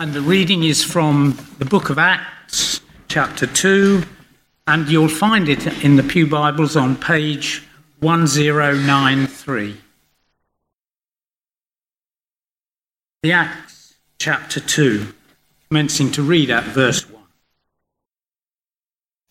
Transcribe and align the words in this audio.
And 0.00 0.12
the 0.12 0.20
reading 0.20 0.62
is 0.62 0.84
from 0.84 1.36
the 1.58 1.64
book 1.64 1.90
of 1.90 1.98
Acts, 1.98 2.80
chapter 3.08 3.48
2, 3.48 4.04
and 4.68 4.88
you'll 4.88 5.08
find 5.08 5.48
it 5.48 5.66
in 5.84 5.96
the 5.96 6.04
Pew 6.04 6.24
Bibles 6.24 6.76
on 6.76 6.94
page 6.94 7.66
1093. 7.98 9.76
The 13.24 13.32
Acts, 13.32 13.96
chapter 14.20 14.60
2, 14.60 15.12
commencing 15.68 16.12
to 16.12 16.22
read 16.22 16.48
at 16.48 16.62
verse 16.62 17.10
1. 17.10 17.20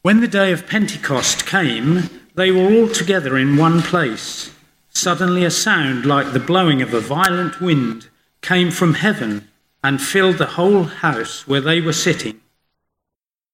When 0.02 0.20
the 0.20 0.28
day 0.28 0.52
of 0.52 0.68
Pentecost 0.68 1.46
came, 1.46 2.10
they 2.36 2.52
were 2.52 2.70
all 2.70 2.90
together 2.90 3.38
in 3.38 3.56
one 3.56 3.82
place. 3.82 4.52
Suddenly, 4.90 5.46
a 5.46 5.50
sound 5.50 6.06
like 6.06 6.34
the 6.34 6.42
blowing 6.42 6.82
of 6.82 6.94
a 6.94 7.00
violent 7.00 7.62
wind 7.62 8.10
came 8.42 8.70
from 8.70 8.96
heaven 8.96 9.48
and 9.88 10.02
filled 10.02 10.38
the 10.38 10.58
whole 10.58 10.84
house 10.84 11.48
where 11.48 11.61
they 11.61 11.80
were 11.80 11.93
sitting. 11.93 12.42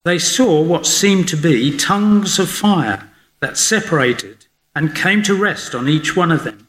They 0.04 0.18
saw 0.18 0.64
what 0.64 0.88
seemed 0.88 1.28
to 1.28 1.38
be 1.38 1.78
tongues 1.78 2.40
of 2.40 2.50
fire 2.50 3.08
that 3.40 3.56
separated 3.56 4.48
and 4.74 4.96
came 4.96 5.22
to 5.24 5.36
rest 5.36 5.76
on 5.76 5.88
each 5.88 6.16
one 6.16 6.32
of 6.32 6.44
them. 6.44 6.68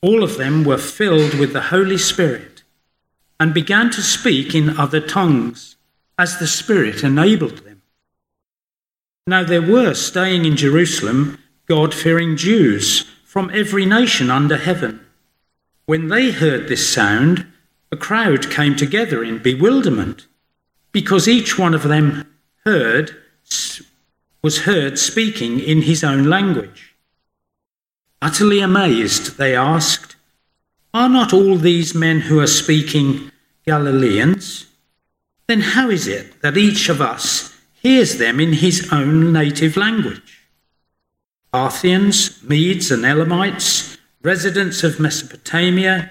All 0.00 0.22
of 0.22 0.38
them 0.38 0.64
were 0.64 0.78
filled 0.78 1.34
with 1.34 1.52
the 1.52 1.68
Holy 1.74 1.98
Spirit 1.98 2.62
and 3.38 3.52
began 3.52 3.90
to 3.90 4.00
speak 4.00 4.54
in 4.54 4.78
other 4.78 5.00
tongues 5.00 5.76
as 6.18 6.38
the 6.38 6.46
Spirit 6.46 7.04
enabled 7.04 7.58
them. 7.58 7.82
Now 9.26 9.44
there 9.44 9.60
were 9.60 9.92
staying 9.92 10.46
in 10.46 10.56
Jerusalem 10.56 11.38
God 11.66 11.92
fearing 11.92 12.38
Jews 12.38 13.02
from 13.26 13.50
every 13.52 13.84
nation 13.84 14.30
under 14.30 14.56
heaven. 14.56 15.04
When 15.84 16.08
they 16.08 16.30
heard 16.30 16.68
this 16.68 16.90
sound, 16.90 17.46
a 17.94 17.96
crowd 17.96 18.50
came 18.50 18.74
together 18.74 19.22
in 19.22 19.38
bewilderment, 19.38 20.26
because 20.90 21.28
each 21.28 21.56
one 21.56 21.74
of 21.74 21.84
them 21.84 22.26
heard 22.64 23.16
was 24.42 24.62
heard 24.62 24.98
speaking 24.98 25.60
in 25.60 25.82
his 25.82 26.02
own 26.02 26.24
language. 26.24 26.96
Utterly 28.20 28.58
amazed, 28.58 29.38
they 29.38 29.54
asked, 29.54 30.16
Are 30.92 31.08
not 31.08 31.32
all 31.32 31.56
these 31.56 31.94
men 31.94 32.22
who 32.22 32.40
are 32.40 32.48
speaking 32.48 33.30
Galileans? 33.64 34.66
Then 35.46 35.60
how 35.60 35.88
is 35.88 36.08
it 36.08 36.42
that 36.42 36.56
each 36.56 36.88
of 36.88 37.00
us 37.00 37.56
hears 37.74 38.18
them 38.18 38.40
in 38.40 38.54
his 38.54 38.92
own 38.92 39.32
native 39.32 39.76
language? 39.76 40.48
Parthians, 41.52 42.42
Medes, 42.42 42.90
and 42.90 43.04
Elamites, 43.04 43.98
residents 44.20 44.82
of 44.82 44.98
Mesopotamia, 44.98 46.10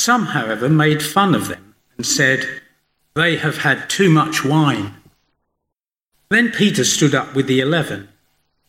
Some, 0.00 0.28
however, 0.28 0.70
made 0.70 1.02
fun 1.02 1.34
of 1.34 1.48
them 1.48 1.74
and 1.98 2.06
said, 2.06 2.48
They 3.14 3.36
have 3.36 3.58
had 3.58 3.90
too 3.90 4.08
much 4.08 4.42
wine. 4.42 4.94
Then 6.30 6.52
Peter 6.52 6.84
stood 6.84 7.14
up 7.14 7.34
with 7.34 7.46
the 7.46 7.60
eleven, 7.60 8.08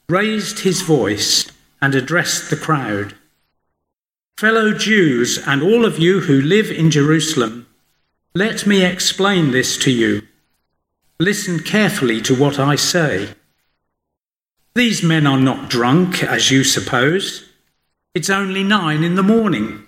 raised 0.09 0.59
his 0.59 0.81
voice, 0.81 1.49
and 1.81 1.95
addressed 1.95 2.49
the 2.49 2.57
crowd 2.57 3.15
Fellow 4.37 4.73
Jews, 4.73 5.37
and 5.47 5.63
all 5.63 5.85
of 5.85 5.97
you 5.99 6.19
who 6.19 6.41
live 6.41 6.69
in 6.69 6.91
Jerusalem, 6.91 7.65
let 8.35 8.67
me 8.67 8.83
explain 8.83 9.51
this 9.51 9.77
to 9.77 9.91
you. 9.91 10.23
Listen 11.17 11.61
carefully 11.61 12.21
to 12.23 12.35
what 12.35 12.59
I 12.59 12.75
say. 12.75 13.29
These 14.73 15.01
men 15.01 15.25
are 15.25 15.39
not 15.39 15.69
drunk, 15.69 16.25
as 16.25 16.51
you 16.51 16.65
suppose. 16.65 17.47
It's 18.13 18.29
only 18.29 18.63
nine 18.65 19.01
in 19.01 19.15
the 19.15 19.23
morning. 19.23 19.87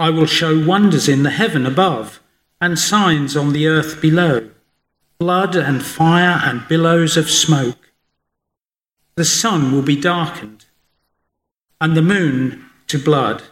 I 0.00 0.08
will 0.08 0.24
show 0.24 0.66
wonders 0.66 1.10
in 1.10 1.24
the 1.24 1.30
heaven 1.30 1.66
above 1.66 2.20
and 2.58 2.78
signs 2.78 3.36
on 3.36 3.52
the 3.52 3.66
earth 3.66 4.00
below 4.00 4.50
blood 5.18 5.54
and 5.54 5.84
fire 5.84 6.40
and 6.42 6.66
billows 6.66 7.18
of 7.18 7.28
smoke. 7.28 7.92
The 9.16 9.26
sun 9.26 9.70
will 9.70 9.82
be 9.82 10.00
darkened 10.00 10.64
and 11.78 11.94
the 11.94 12.02
moon 12.02 12.64
to 12.86 12.98
blood 12.98 13.42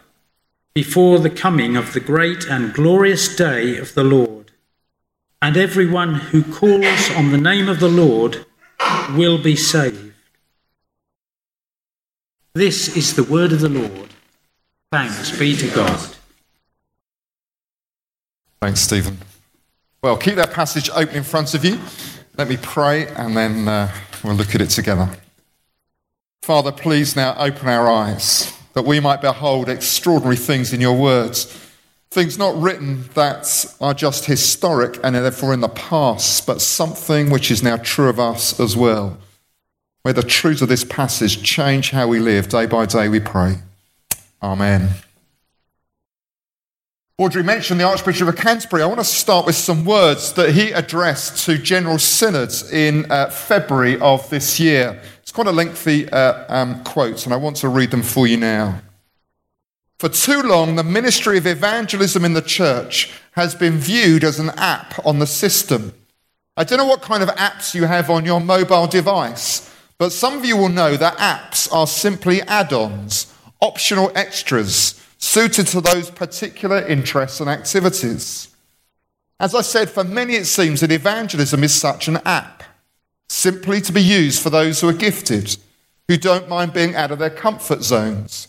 before 0.73 1.19
the 1.19 1.29
coming 1.29 1.77
of 1.77 1.93
the 1.93 1.99
great 1.99 2.47
and 2.47 2.73
glorious 2.73 3.35
day 3.35 3.77
of 3.77 3.93
the 3.93 4.03
Lord. 4.03 4.51
And 5.43 5.55
everyone 5.55 6.15
who 6.15 6.41
calls 6.41 7.11
on 7.11 7.31
the 7.31 7.37
name 7.37 7.69
of 7.69 7.79
the 7.79 7.87
Lord 7.87 8.47
will 9.11 9.37
be 9.37 9.55
saved. 9.55 10.13
This 12.55 12.97
is 12.97 13.15
the 13.15 13.23
word 13.23 13.51
of 13.51 13.59
the 13.61 13.69
Lord. 13.69 14.09
Thanks 14.91 15.37
be 15.37 15.55
to 15.55 15.69
God. 15.69 16.15
Thanks, 18.61 18.81
Stephen. 18.81 19.17
Well, 20.01 20.17
keep 20.17 20.35
that 20.35 20.51
passage 20.51 20.89
open 20.89 21.15
in 21.15 21.23
front 21.23 21.53
of 21.53 21.63
you. 21.63 21.79
Let 22.37 22.47
me 22.47 22.57
pray 22.57 23.07
and 23.07 23.35
then 23.35 23.67
uh, 23.67 23.91
we'll 24.23 24.35
look 24.35 24.55
at 24.55 24.61
it 24.61 24.69
together. 24.69 25.09
Father, 26.41 26.71
please 26.71 27.15
now 27.15 27.35
open 27.37 27.67
our 27.67 27.89
eyes 27.89 28.53
that 28.73 28.85
we 28.85 28.99
might 28.99 29.21
behold 29.21 29.69
extraordinary 29.69 30.35
things 30.35 30.73
in 30.73 30.81
your 30.81 30.97
words. 30.97 31.45
Things 32.11 32.37
not 32.37 32.59
written 32.59 33.03
that 33.13 33.65
are 33.79 33.93
just 33.93 34.25
historic 34.25 34.99
and 35.03 35.15
therefore 35.15 35.53
in 35.53 35.59
the 35.59 35.69
past, 35.69 36.47
but 36.47 36.61
something 36.61 37.29
which 37.29 37.51
is 37.51 37.61
now 37.61 37.77
true 37.77 38.09
of 38.09 38.19
us 38.19 38.59
as 38.59 38.75
well. 38.75 39.17
May 40.05 40.13
the 40.13 40.23
truths 40.23 40.61
of 40.61 40.69
this 40.69 40.83
passage 40.83 41.43
change 41.43 41.91
how 41.91 42.07
we 42.07 42.19
live 42.19 42.47
day 42.47 42.65
by 42.65 42.85
day, 42.85 43.09
we 43.09 43.19
pray. 43.19 43.57
Amen. 44.41 44.89
Audrey 47.19 47.43
mentioned 47.43 47.81
the 47.81 47.83
Archbishop 47.83 48.29
of 48.29 48.37
Canterbury. 48.37 48.81
I 48.81 48.85
want 48.85 49.01
to 49.01 49.03
start 49.03 49.45
with 49.45 49.55
some 49.57 49.83
words 49.83 50.31
that 50.35 50.53
he 50.53 50.71
addressed 50.71 51.45
to 51.47 51.57
General 51.57 51.99
Synods 51.99 52.71
in 52.71 53.11
uh, 53.11 53.29
February 53.29 53.99
of 53.99 54.29
this 54.29 54.57
year. 54.57 55.01
It's 55.21 55.33
quite 55.33 55.47
a 55.47 55.51
lengthy 55.51 56.07
uh, 56.07 56.45
um, 56.47 56.81
quote, 56.85 57.25
and 57.25 57.33
I 57.33 57.35
want 57.35 57.57
to 57.57 57.67
read 57.67 57.91
them 57.91 58.03
for 58.03 58.25
you 58.25 58.37
now. 58.37 58.79
For 59.97 60.07
too 60.07 60.41
long, 60.43 60.77
the 60.77 60.83
ministry 60.85 61.37
of 61.37 61.45
evangelism 61.45 62.23
in 62.23 62.35
the 62.35 62.41
church 62.41 63.11
has 63.31 63.53
been 63.53 63.79
viewed 63.79 64.23
as 64.23 64.39
an 64.39 64.51
app 64.51 65.05
on 65.05 65.19
the 65.19 65.27
system. 65.27 65.91
I 66.55 66.63
don't 66.63 66.77
know 66.77 66.85
what 66.85 67.01
kind 67.01 67.21
of 67.21 67.27
apps 67.31 67.75
you 67.75 67.83
have 67.83 68.09
on 68.09 68.23
your 68.23 68.39
mobile 68.39 68.87
device. 68.87 69.69
But 69.97 70.13
some 70.13 70.37
of 70.37 70.45
you 70.45 70.55
will 70.55 70.69
know 70.69 70.95
that 70.95 71.17
apps 71.17 71.69
are 71.73 71.85
simply 71.85 72.41
add 72.43 72.71
ons, 72.71 73.33
optional 73.59 74.09
extras 74.15 74.98
suited 75.19 75.67
to 75.67 75.81
those 75.81 76.09
particular 76.09 76.85
interests 76.87 77.39
and 77.39 77.49
activities. 77.49 78.47
As 79.39 79.53
I 79.53 79.61
said, 79.61 79.89
for 79.89 80.03
many 80.03 80.33
it 80.33 80.45
seems 80.45 80.81
that 80.81 80.91
evangelism 80.91 81.63
is 81.63 81.73
such 81.73 82.07
an 82.07 82.17
app, 82.25 82.63
simply 83.27 83.79
to 83.81 83.91
be 83.91 84.01
used 84.01 84.41
for 84.41 84.49
those 84.49 84.81
who 84.81 84.89
are 84.89 84.93
gifted, 84.93 85.55
who 86.07 86.17
don't 86.17 86.49
mind 86.49 86.73
being 86.73 86.95
out 86.95 87.11
of 87.11 87.19
their 87.19 87.29
comfort 87.29 87.83
zones, 87.83 88.47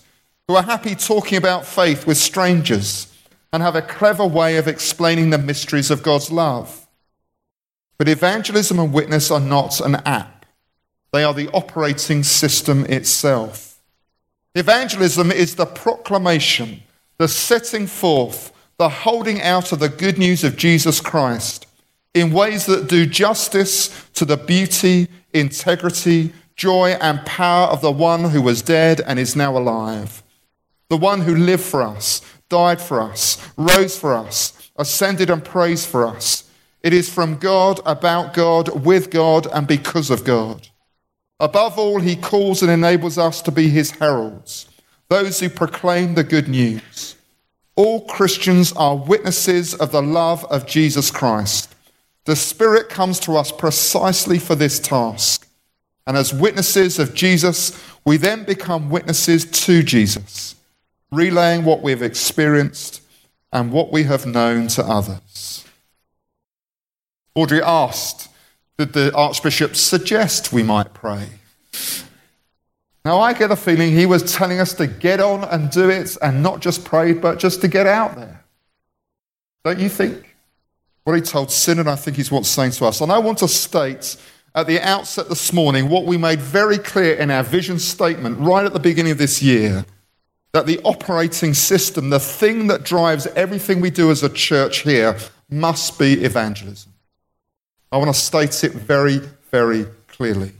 who 0.48 0.54
are 0.54 0.62
happy 0.62 0.94
talking 0.94 1.36
about 1.36 1.66
faith 1.66 2.06
with 2.06 2.16
strangers, 2.16 3.12
and 3.52 3.62
have 3.62 3.76
a 3.76 3.82
clever 3.82 4.26
way 4.26 4.56
of 4.56 4.68
explaining 4.68 5.30
the 5.30 5.38
mysteries 5.38 5.90
of 5.90 6.04
God's 6.04 6.30
love. 6.30 6.86
But 7.98 8.08
evangelism 8.08 8.78
and 8.78 8.92
witness 8.92 9.30
are 9.30 9.40
not 9.40 9.80
an 9.80 9.96
app. 10.06 10.46
They 11.12 11.24
are 11.24 11.34
the 11.34 11.50
operating 11.50 12.22
system 12.22 12.86
itself. 12.86 13.69
Evangelism 14.54 15.30
is 15.30 15.54
the 15.54 15.66
proclamation, 15.66 16.82
the 17.18 17.28
setting 17.28 17.86
forth, 17.86 18.52
the 18.78 18.88
holding 18.88 19.40
out 19.42 19.72
of 19.72 19.78
the 19.78 19.88
good 19.88 20.18
news 20.18 20.42
of 20.42 20.56
Jesus 20.56 21.00
Christ. 21.00 21.66
in 22.14 22.32
ways 22.32 22.66
that 22.66 22.88
do 22.88 23.06
justice 23.06 24.08
to 24.14 24.24
the 24.24 24.36
beauty, 24.36 25.08
integrity, 25.32 26.32
joy, 26.56 26.90
and 27.00 27.24
power 27.24 27.68
of 27.68 27.80
the 27.80 27.92
one 27.92 28.24
who 28.30 28.42
was 28.42 28.62
dead 28.62 29.00
and 29.06 29.18
is 29.18 29.36
now 29.36 29.56
alive. 29.56 30.22
The 30.88 30.96
one 30.96 31.20
who 31.20 31.36
lived 31.36 31.62
for 31.62 31.82
us, 31.82 32.20
died 32.48 32.80
for 32.80 33.00
us, 33.00 33.38
rose 33.56 33.96
for 33.96 34.14
us, 34.14 34.70
ascended 34.76 35.30
and 35.30 35.44
praised 35.44 35.88
for 35.88 36.06
us. 36.06 36.50
It 36.82 36.92
is 36.92 37.08
from 37.08 37.36
God, 37.36 37.80
about 37.86 38.34
God, 38.34 38.84
with 38.84 39.10
God, 39.10 39.46
and 39.52 39.66
because 39.66 40.10
of 40.10 40.24
God. 40.24 40.68
Above 41.40 41.78
all, 41.78 41.98
he 41.98 42.14
calls 42.14 42.62
and 42.62 42.70
enables 42.70 43.16
us 43.16 43.40
to 43.42 43.50
be 43.50 43.70
his 43.70 43.92
heralds, 43.92 44.66
those 45.08 45.40
who 45.40 45.48
proclaim 45.48 46.14
the 46.14 46.22
good 46.22 46.48
news. 46.48 47.16
All 47.76 48.04
Christians 48.06 48.72
are 48.74 48.94
witnesses 48.94 49.74
of 49.74 49.90
the 49.90 50.02
love 50.02 50.44
of 50.44 50.66
Jesus 50.66 51.10
Christ. 51.10 51.74
The 52.26 52.36
Spirit 52.36 52.90
comes 52.90 53.18
to 53.20 53.38
us 53.38 53.50
precisely 53.50 54.38
for 54.38 54.54
this 54.54 54.78
task. 54.78 55.48
And 56.06 56.16
as 56.16 56.34
witnesses 56.34 56.98
of 56.98 57.14
Jesus, 57.14 57.72
we 58.04 58.18
then 58.18 58.44
become 58.44 58.90
witnesses 58.90 59.44
to 59.64 59.82
Jesus, 59.82 60.56
relaying 61.10 61.64
what 61.64 61.82
we've 61.82 62.02
experienced 62.02 63.00
and 63.52 63.72
what 63.72 63.90
we 63.90 64.02
have 64.04 64.26
known 64.26 64.68
to 64.68 64.82
others. 64.82 65.64
Audrey 67.34 67.62
asked, 67.62 68.29
Did 68.80 68.94
the 68.94 69.14
Archbishop 69.14 69.76
suggest 69.76 70.54
we 70.54 70.62
might 70.62 70.94
pray? 70.94 71.28
Now, 73.04 73.20
I 73.20 73.34
get 73.34 73.50
a 73.50 73.56
feeling 73.56 73.92
he 73.92 74.06
was 74.06 74.32
telling 74.32 74.58
us 74.58 74.72
to 74.72 74.86
get 74.86 75.20
on 75.20 75.44
and 75.44 75.70
do 75.70 75.90
it 75.90 76.16
and 76.22 76.42
not 76.42 76.60
just 76.60 76.82
pray, 76.82 77.12
but 77.12 77.38
just 77.38 77.60
to 77.60 77.68
get 77.68 77.86
out 77.86 78.16
there. 78.16 78.42
Don't 79.66 79.80
you 79.80 79.90
think? 79.90 80.34
What 81.04 81.14
he 81.14 81.20
told 81.20 81.50
Synod, 81.50 81.88
I 81.88 81.96
think, 81.96 82.18
is 82.18 82.30
what's 82.30 82.48
saying 82.48 82.70
to 82.70 82.86
us. 82.86 83.02
And 83.02 83.12
I 83.12 83.18
want 83.18 83.36
to 83.40 83.48
state 83.48 84.16
at 84.54 84.66
the 84.66 84.80
outset 84.80 85.28
this 85.28 85.52
morning 85.52 85.90
what 85.90 86.06
we 86.06 86.16
made 86.16 86.40
very 86.40 86.78
clear 86.78 87.16
in 87.16 87.30
our 87.30 87.42
vision 87.42 87.78
statement 87.78 88.38
right 88.38 88.64
at 88.64 88.72
the 88.72 88.80
beginning 88.80 89.12
of 89.12 89.18
this 89.18 89.42
year 89.42 89.84
that 90.52 90.64
the 90.64 90.80
operating 90.84 91.52
system, 91.52 92.08
the 92.08 92.18
thing 92.18 92.68
that 92.68 92.82
drives 92.82 93.26
everything 93.26 93.82
we 93.82 93.90
do 93.90 94.10
as 94.10 94.22
a 94.22 94.30
church 94.30 94.78
here, 94.78 95.18
must 95.50 95.98
be 95.98 96.24
evangelism. 96.24 96.94
I 97.92 97.96
want 97.96 98.14
to 98.14 98.20
state 98.20 98.62
it 98.64 98.72
very, 98.72 99.20
very 99.50 99.86
clearly. 100.08 100.52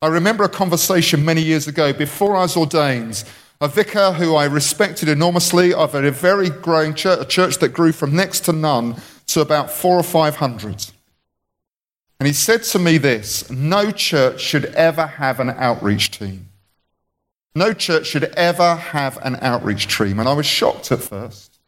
I 0.00 0.08
remember 0.08 0.44
a 0.44 0.48
conversation 0.48 1.24
many 1.24 1.42
years 1.42 1.68
ago 1.68 1.92
before 1.92 2.36
I 2.36 2.42
was 2.42 2.56
ordained. 2.56 3.24
A 3.60 3.68
vicar 3.68 4.12
who 4.12 4.34
I 4.34 4.46
respected 4.46 5.08
enormously 5.08 5.72
of 5.72 5.94
a 5.94 6.10
very 6.10 6.50
growing 6.50 6.94
church, 6.94 7.20
a 7.20 7.24
church 7.24 7.58
that 7.58 7.68
grew 7.68 7.92
from 7.92 8.16
next 8.16 8.40
to 8.46 8.52
none 8.52 8.96
to 9.28 9.40
about 9.40 9.70
four 9.70 9.96
or 9.96 10.02
five 10.02 10.36
hundred. 10.36 10.84
And 12.18 12.26
he 12.26 12.32
said 12.32 12.64
to 12.64 12.78
me 12.78 12.98
this 12.98 13.50
no 13.50 13.92
church 13.92 14.40
should 14.40 14.64
ever 14.66 15.06
have 15.06 15.38
an 15.38 15.50
outreach 15.50 16.10
team. 16.10 16.48
No 17.54 17.72
church 17.72 18.06
should 18.06 18.24
ever 18.34 18.74
have 18.76 19.18
an 19.22 19.36
outreach 19.40 19.96
team. 19.96 20.18
And 20.18 20.28
I 20.28 20.32
was 20.32 20.46
shocked 20.46 20.90
at 20.90 21.00
first. 21.00 21.58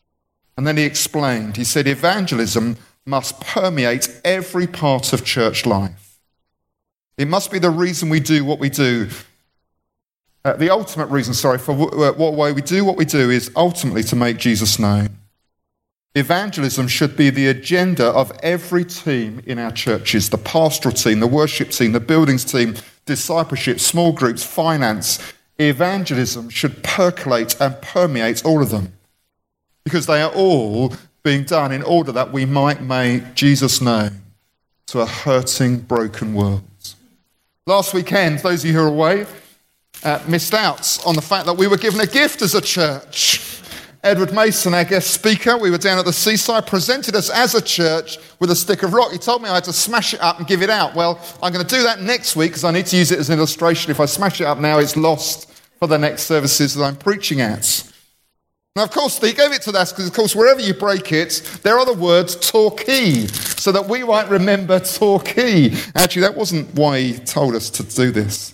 And 0.56 0.66
then 0.66 0.76
he 0.76 0.84
explained. 0.84 1.56
He 1.56 1.64
said, 1.64 1.86
evangelism 1.86 2.76
must 3.06 3.40
permeate 3.40 4.20
every 4.24 4.66
part 4.66 5.12
of 5.12 5.24
church 5.24 5.66
life. 5.66 6.18
It 7.16 7.28
must 7.28 7.50
be 7.50 7.58
the 7.58 7.70
reason 7.70 8.08
we 8.08 8.20
do 8.20 8.44
what 8.44 8.58
we 8.58 8.70
do. 8.70 9.08
Uh, 10.44 10.54
the 10.54 10.70
ultimate 10.70 11.06
reason, 11.06 11.32
sorry, 11.32 11.58
for 11.58 11.72
w- 11.72 12.02
uh, 12.02 12.12
what 12.12 12.34
way 12.34 12.52
we 12.52 12.60
do 12.60 12.84
what 12.84 12.96
we 12.96 13.04
do 13.04 13.30
is 13.30 13.50
ultimately 13.56 14.02
to 14.02 14.16
make 14.16 14.36
Jesus 14.36 14.78
known. 14.78 15.08
Evangelism 16.16 16.86
should 16.86 17.16
be 17.16 17.30
the 17.30 17.48
agenda 17.48 18.06
of 18.06 18.30
every 18.42 18.84
team 18.84 19.42
in 19.46 19.58
our 19.58 19.72
churches 19.72 20.30
the 20.30 20.38
pastoral 20.38 20.94
team, 20.94 21.20
the 21.20 21.26
worship 21.26 21.70
team, 21.70 21.92
the 21.92 22.00
buildings 22.00 22.44
team, 22.44 22.74
discipleship, 23.04 23.80
small 23.80 24.12
groups, 24.12 24.44
finance. 24.44 25.18
Evangelism 25.58 26.50
should 26.50 26.82
percolate 26.82 27.60
and 27.60 27.80
permeate 27.80 28.44
all 28.44 28.62
of 28.62 28.70
them 28.70 28.92
because 29.84 30.06
they 30.06 30.20
are 30.20 30.32
all 30.32 30.94
being 31.24 31.42
done 31.42 31.72
in 31.72 31.82
order 31.82 32.12
that 32.12 32.30
we 32.30 32.44
might 32.44 32.82
make 32.82 33.34
Jesus 33.34 33.80
known 33.80 34.20
to 34.86 35.00
a 35.00 35.06
hurting, 35.06 35.78
broken 35.78 36.34
world. 36.34 36.62
Last 37.66 37.94
weekend, 37.94 38.40
those 38.40 38.62
of 38.62 38.66
you 38.68 38.74
who 38.74 38.84
are 38.84 38.88
away 38.88 39.26
uh, 40.02 40.22
missed 40.28 40.52
out 40.52 40.98
on 41.06 41.14
the 41.14 41.22
fact 41.22 41.46
that 41.46 41.56
we 41.56 41.66
were 41.66 41.78
given 41.78 41.98
a 42.00 42.06
gift 42.06 42.42
as 42.42 42.54
a 42.54 42.60
church. 42.60 43.62
Edward 44.02 44.34
Mason, 44.34 44.74
our 44.74 44.84
guest 44.84 45.12
speaker, 45.12 45.56
we 45.56 45.70
were 45.70 45.78
down 45.78 45.98
at 45.98 46.04
the 46.04 46.12
seaside, 46.12 46.66
presented 46.66 47.16
us 47.16 47.30
as 47.30 47.54
a 47.54 47.62
church 47.62 48.18
with 48.38 48.50
a 48.50 48.54
stick 48.54 48.82
of 48.82 48.92
rock. 48.92 49.10
He 49.10 49.16
told 49.16 49.40
me 49.40 49.48
I 49.48 49.54
had 49.54 49.64
to 49.64 49.72
smash 49.72 50.12
it 50.12 50.20
up 50.20 50.36
and 50.36 50.46
give 50.46 50.60
it 50.60 50.68
out. 50.68 50.94
Well, 50.94 51.18
I'm 51.42 51.54
going 51.54 51.66
to 51.66 51.74
do 51.74 51.82
that 51.84 52.02
next 52.02 52.36
week 52.36 52.50
because 52.50 52.64
I 52.64 52.70
need 52.70 52.84
to 52.86 52.98
use 52.98 53.10
it 53.12 53.18
as 53.18 53.30
an 53.30 53.38
illustration. 53.38 53.90
If 53.90 53.98
I 53.98 54.04
smash 54.04 54.42
it 54.42 54.44
up 54.44 54.58
now, 54.58 54.78
it's 54.78 54.94
lost 54.94 55.50
for 55.78 55.88
the 55.88 55.96
next 55.96 56.24
services 56.24 56.74
that 56.74 56.84
I'm 56.84 56.96
preaching 56.96 57.40
at. 57.40 57.90
Now, 58.76 58.82
of 58.82 58.90
course, 58.90 59.20
he 59.20 59.32
gave 59.32 59.52
it 59.52 59.62
to 59.62 59.70
us 59.78 59.92
because, 59.92 60.08
of 60.08 60.14
course, 60.14 60.34
wherever 60.34 60.60
you 60.60 60.74
break 60.74 61.12
it, 61.12 61.60
there 61.62 61.78
are 61.78 61.86
the 61.86 61.94
words 61.94 62.34
Torquay, 62.34 63.28
so 63.28 63.70
that 63.70 63.88
we 63.88 64.02
might 64.02 64.28
remember 64.28 64.80
Torquay. 64.80 65.70
Actually, 65.94 66.22
that 66.22 66.34
wasn't 66.34 66.74
why 66.74 66.98
he 67.00 67.12
told 67.14 67.54
us 67.54 67.70
to 67.70 67.84
do 67.84 68.10
this. 68.10 68.52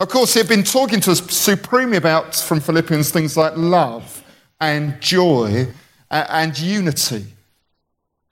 Of 0.00 0.08
course, 0.08 0.34
he 0.34 0.40
had 0.40 0.48
been 0.48 0.64
talking 0.64 0.98
to 1.02 1.12
us 1.12 1.20
supremely 1.32 1.96
about, 1.96 2.34
from 2.34 2.58
Philippians, 2.58 3.12
things 3.12 3.36
like 3.36 3.56
love 3.56 4.24
and 4.60 5.00
joy 5.00 5.68
and 6.10 6.58
unity. 6.58 7.26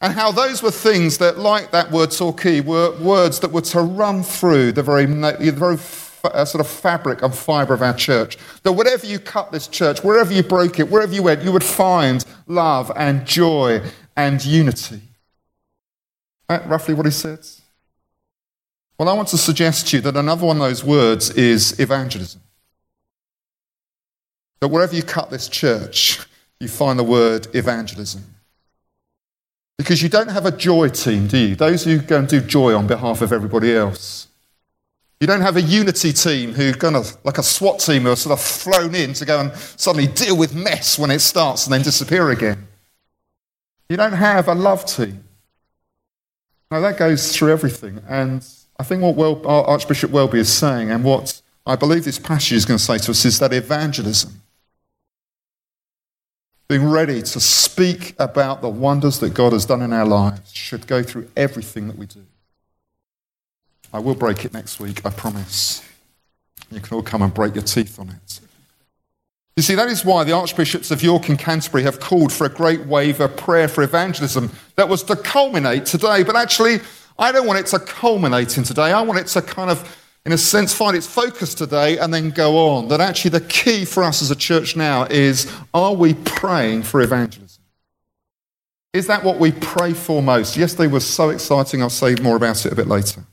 And 0.00 0.12
how 0.12 0.32
those 0.32 0.64
were 0.64 0.72
things 0.72 1.18
that, 1.18 1.38
like 1.38 1.70
that 1.70 1.92
word 1.92 2.10
Torquay, 2.10 2.60
were 2.60 2.98
words 3.00 3.38
that 3.38 3.52
were 3.52 3.60
to 3.60 3.82
run 3.82 4.24
through 4.24 4.72
the 4.72 4.82
very, 4.82 5.06
the 5.06 5.52
very 5.54 5.76
uh, 6.24 6.44
sort 6.44 6.60
of 6.60 6.70
fabric 6.70 7.22
and 7.22 7.34
fibre 7.34 7.74
of 7.74 7.82
our 7.82 7.94
church. 7.94 8.36
That 8.62 8.72
whatever 8.72 9.06
you 9.06 9.18
cut 9.18 9.52
this 9.52 9.68
church, 9.68 10.02
wherever 10.02 10.32
you 10.32 10.42
broke 10.42 10.78
it, 10.78 10.90
wherever 10.90 11.12
you 11.12 11.22
went, 11.22 11.42
you 11.42 11.52
would 11.52 11.64
find 11.64 12.24
love 12.46 12.90
and 12.96 13.26
joy 13.26 13.82
and 14.16 14.44
unity. 14.44 15.00
That 16.48 16.68
roughly 16.68 16.94
what 16.94 17.06
he 17.06 17.12
says? 17.12 17.60
Well, 18.98 19.08
I 19.08 19.14
want 19.14 19.28
to 19.28 19.38
suggest 19.38 19.88
to 19.88 19.96
you 19.96 20.02
that 20.02 20.16
another 20.16 20.44
one 20.44 20.56
of 20.56 20.62
those 20.62 20.84
words 20.84 21.30
is 21.30 21.78
evangelism. 21.80 22.42
That 24.60 24.68
wherever 24.68 24.94
you 24.94 25.02
cut 25.02 25.30
this 25.30 25.48
church, 25.48 26.20
you 26.58 26.68
find 26.68 26.98
the 26.98 27.04
word 27.04 27.48
evangelism. 27.54 28.22
Because 29.78 30.02
you 30.02 30.10
don't 30.10 30.28
have 30.28 30.44
a 30.44 30.50
joy 30.50 30.90
team, 30.90 31.26
do 31.26 31.38
you? 31.38 31.56
Those 31.56 31.84
who 31.84 31.98
go 31.98 32.18
and 32.18 32.28
do 32.28 32.42
joy 32.42 32.74
on 32.74 32.86
behalf 32.86 33.22
of 33.22 33.32
everybody 33.32 33.74
else. 33.74 34.28
You 35.20 35.26
don't 35.26 35.42
have 35.42 35.56
a 35.56 35.62
unity 35.62 36.14
team 36.14 36.54
who 36.54 36.72
kind 36.72 36.96
of 36.96 37.14
like 37.24 37.36
a 37.36 37.42
SWAT 37.42 37.78
team 37.78 38.04
who 38.04 38.10
are 38.10 38.16
sort 38.16 38.38
of 38.38 38.42
flown 38.42 38.94
in 38.94 39.12
to 39.14 39.26
go 39.26 39.38
and 39.38 39.54
suddenly 39.54 40.06
deal 40.06 40.36
with 40.36 40.54
mess 40.54 40.98
when 40.98 41.10
it 41.10 41.18
starts 41.20 41.66
and 41.66 41.74
then 41.74 41.82
disappear 41.82 42.30
again. 42.30 42.66
You 43.90 43.98
don't 43.98 44.14
have 44.14 44.48
a 44.48 44.54
love 44.54 44.86
team. 44.86 45.24
Now 46.70 46.80
that 46.80 46.96
goes 46.96 47.36
through 47.36 47.52
everything. 47.52 48.00
And 48.08 48.46
I 48.78 48.82
think 48.82 49.02
what 49.02 49.14
well, 49.14 49.46
Archbishop 49.46 50.10
Welby 50.10 50.38
is 50.38 50.50
saying, 50.50 50.90
and 50.90 51.04
what 51.04 51.42
I 51.66 51.76
believe 51.76 52.04
this 52.04 52.18
passage 52.18 52.52
is 52.52 52.64
going 52.64 52.78
to 52.78 52.84
say 52.84 52.96
to 52.96 53.10
us, 53.10 53.24
is 53.26 53.38
that 53.40 53.52
evangelism 53.52 54.40
being 56.66 56.88
ready 56.88 57.20
to 57.20 57.40
speak 57.40 58.14
about 58.18 58.62
the 58.62 58.68
wonders 58.68 59.18
that 59.18 59.34
God 59.34 59.52
has 59.52 59.66
done 59.66 59.82
in 59.82 59.92
our 59.92 60.06
lives 60.06 60.52
should 60.52 60.86
go 60.86 61.02
through 61.02 61.28
everything 61.36 61.88
that 61.88 61.98
we 61.98 62.06
do. 62.06 62.24
I 63.92 63.98
will 63.98 64.14
break 64.14 64.44
it 64.44 64.52
next 64.52 64.80
week, 64.80 65.04
I 65.04 65.10
promise. 65.10 65.86
You 66.70 66.80
can 66.80 66.94
all 66.94 67.02
come 67.02 67.22
and 67.22 67.34
break 67.34 67.54
your 67.54 67.64
teeth 67.64 67.98
on 67.98 68.10
it. 68.10 68.40
You 69.56 69.62
see, 69.62 69.74
that 69.74 69.88
is 69.88 70.04
why 70.04 70.24
the 70.24 70.32
Archbishops 70.32 70.90
of 70.90 71.02
York 71.02 71.28
and 71.28 71.38
Canterbury 71.38 71.82
have 71.82 72.00
called 72.00 72.32
for 72.32 72.46
a 72.46 72.48
great 72.48 72.86
wave 72.86 73.20
of 73.20 73.36
prayer 73.36 73.68
for 73.68 73.82
evangelism 73.82 74.50
that 74.76 74.88
was 74.88 75.02
to 75.04 75.16
culminate 75.16 75.86
today. 75.86 76.22
But 76.22 76.36
actually, 76.36 76.80
I 77.18 77.32
don't 77.32 77.46
want 77.46 77.58
it 77.58 77.66
to 77.66 77.80
culminate 77.80 78.56
in 78.56 78.64
today. 78.64 78.92
I 78.92 79.02
want 79.02 79.18
it 79.18 79.26
to 79.28 79.42
kind 79.42 79.70
of 79.70 79.96
in 80.26 80.32
a 80.32 80.38
sense, 80.38 80.74
find 80.74 80.96
its 80.96 81.06
focus 81.06 81.54
today 81.54 81.98
and 81.98 82.12
then 82.12 82.30
go 82.30 82.58
on. 82.58 82.88
That 82.88 83.00
actually 83.00 83.30
the 83.30 83.40
key 83.40 83.84
for 83.84 84.02
us 84.02 84.22
as 84.22 84.30
a 84.30 84.36
church 84.36 84.76
now 84.76 85.04
is 85.04 85.50
are 85.72 85.94
we 85.94 86.14
praying 86.14 86.82
for 86.82 87.00
evangelism? 87.00 87.62
Is 88.92 89.06
that 89.06 89.24
what 89.24 89.38
we 89.38 89.52
pray 89.52 89.92
for 89.92 90.22
most? 90.22 90.56
Yesterday 90.56 90.88
was 90.88 91.06
so 91.06 91.30
exciting, 91.30 91.80
I'll 91.80 91.90
say 91.90 92.16
more 92.16 92.36
about 92.36 92.66
it 92.66 92.72
a 92.72 92.74
bit 92.74 92.88
later. 92.88 93.24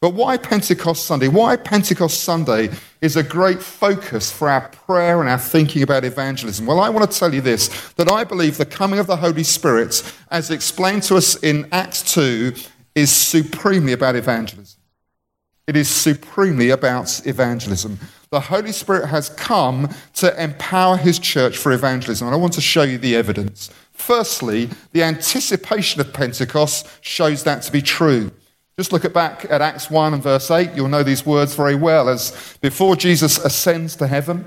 But 0.00 0.14
why 0.14 0.38
Pentecost 0.38 1.04
Sunday? 1.04 1.28
Why 1.28 1.56
Pentecost 1.56 2.24
Sunday 2.24 2.70
is 3.02 3.16
a 3.16 3.22
great 3.22 3.62
focus 3.62 4.32
for 4.32 4.48
our 4.48 4.66
prayer 4.68 5.20
and 5.20 5.28
our 5.28 5.38
thinking 5.38 5.82
about 5.82 6.04
evangelism? 6.04 6.64
Well, 6.64 6.80
I 6.80 6.88
want 6.88 7.10
to 7.10 7.18
tell 7.18 7.34
you 7.34 7.42
this 7.42 7.68
that 7.92 8.10
I 8.10 8.24
believe 8.24 8.56
the 8.56 8.64
coming 8.64 8.98
of 8.98 9.06
the 9.06 9.16
Holy 9.16 9.44
Spirit, 9.44 10.02
as 10.30 10.50
explained 10.50 11.02
to 11.04 11.16
us 11.16 11.36
in 11.42 11.68
Acts 11.70 12.14
2, 12.14 12.54
is 12.94 13.12
supremely 13.12 13.92
about 13.92 14.16
evangelism. 14.16 14.80
It 15.66 15.76
is 15.76 15.88
supremely 15.88 16.70
about 16.70 17.26
evangelism. 17.26 17.98
The 18.30 18.40
Holy 18.40 18.72
Spirit 18.72 19.06
has 19.08 19.28
come 19.28 19.90
to 20.14 20.42
empower 20.42 20.96
his 20.96 21.18
church 21.18 21.58
for 21.58 21.72
evangelism. 21.72 22.26
And 22.26 22.34
I 22.34 22.38
want 22.38 22.54
to 22.54 22.62
show 22.62 22.84
you 22.84 22.96
the 22.96 23.16
evidence. 23.16 23.70
Firstly, 23.92 24.70
the 24.92 25.02
anticipation 25.02 26.00
of 26.00 26.14
Pentecost 26.14 26.88
shows 27.02 27.44
that 27.44 27.62
to 27.64 27.72
be 27.72 27.82
true. 27.82 28.32
Just 28.80 28.92
look 28.92 29.04
at 29.04 29.12
back 29.12 29.44
at 29.50 29.60
Acts 29.60 29.90
1 29.90 30.14
and 30.14 30.22
verse 30.22 30.50
8. 30.50 30.70
You'll 30.74 30.88
know 30.88 31.02
these 31.02 31.26
words 31.26 31.54
very 31.54 31.74
well. 31.74 32.08
As 32.08 32.56
before 32.62 32.96
Jesus 32.96 33.36
ascends 33.36 33.94
to 33.96 34.06
heaven, 34.06 34.46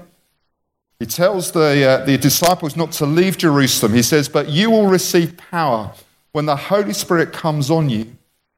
he 0.98 1.06
tells 1.06 1.52
the, 1.52 1.88
uh, 1.88 2.04
the 2.04 2.18
disciples 2.18 2.76
not 2.76 2.94
to 2.94 3.06
leave 3.06 3.38
Jerusalem. 3.38 3.94
He 3.94 4.02
says, 4.02 4.28
But 4.28 4.50
you 4.50 4.72
will 4.72 4.88
receive 4.88 5.38
power 5.38 5.94
when 6.32 6.48
the 6.48 6.56
Holy 6.56 6.94
Spirit 6.94 7.32
comes 7.32 7.70
on 7.70 7.90
you, 7.90 8.08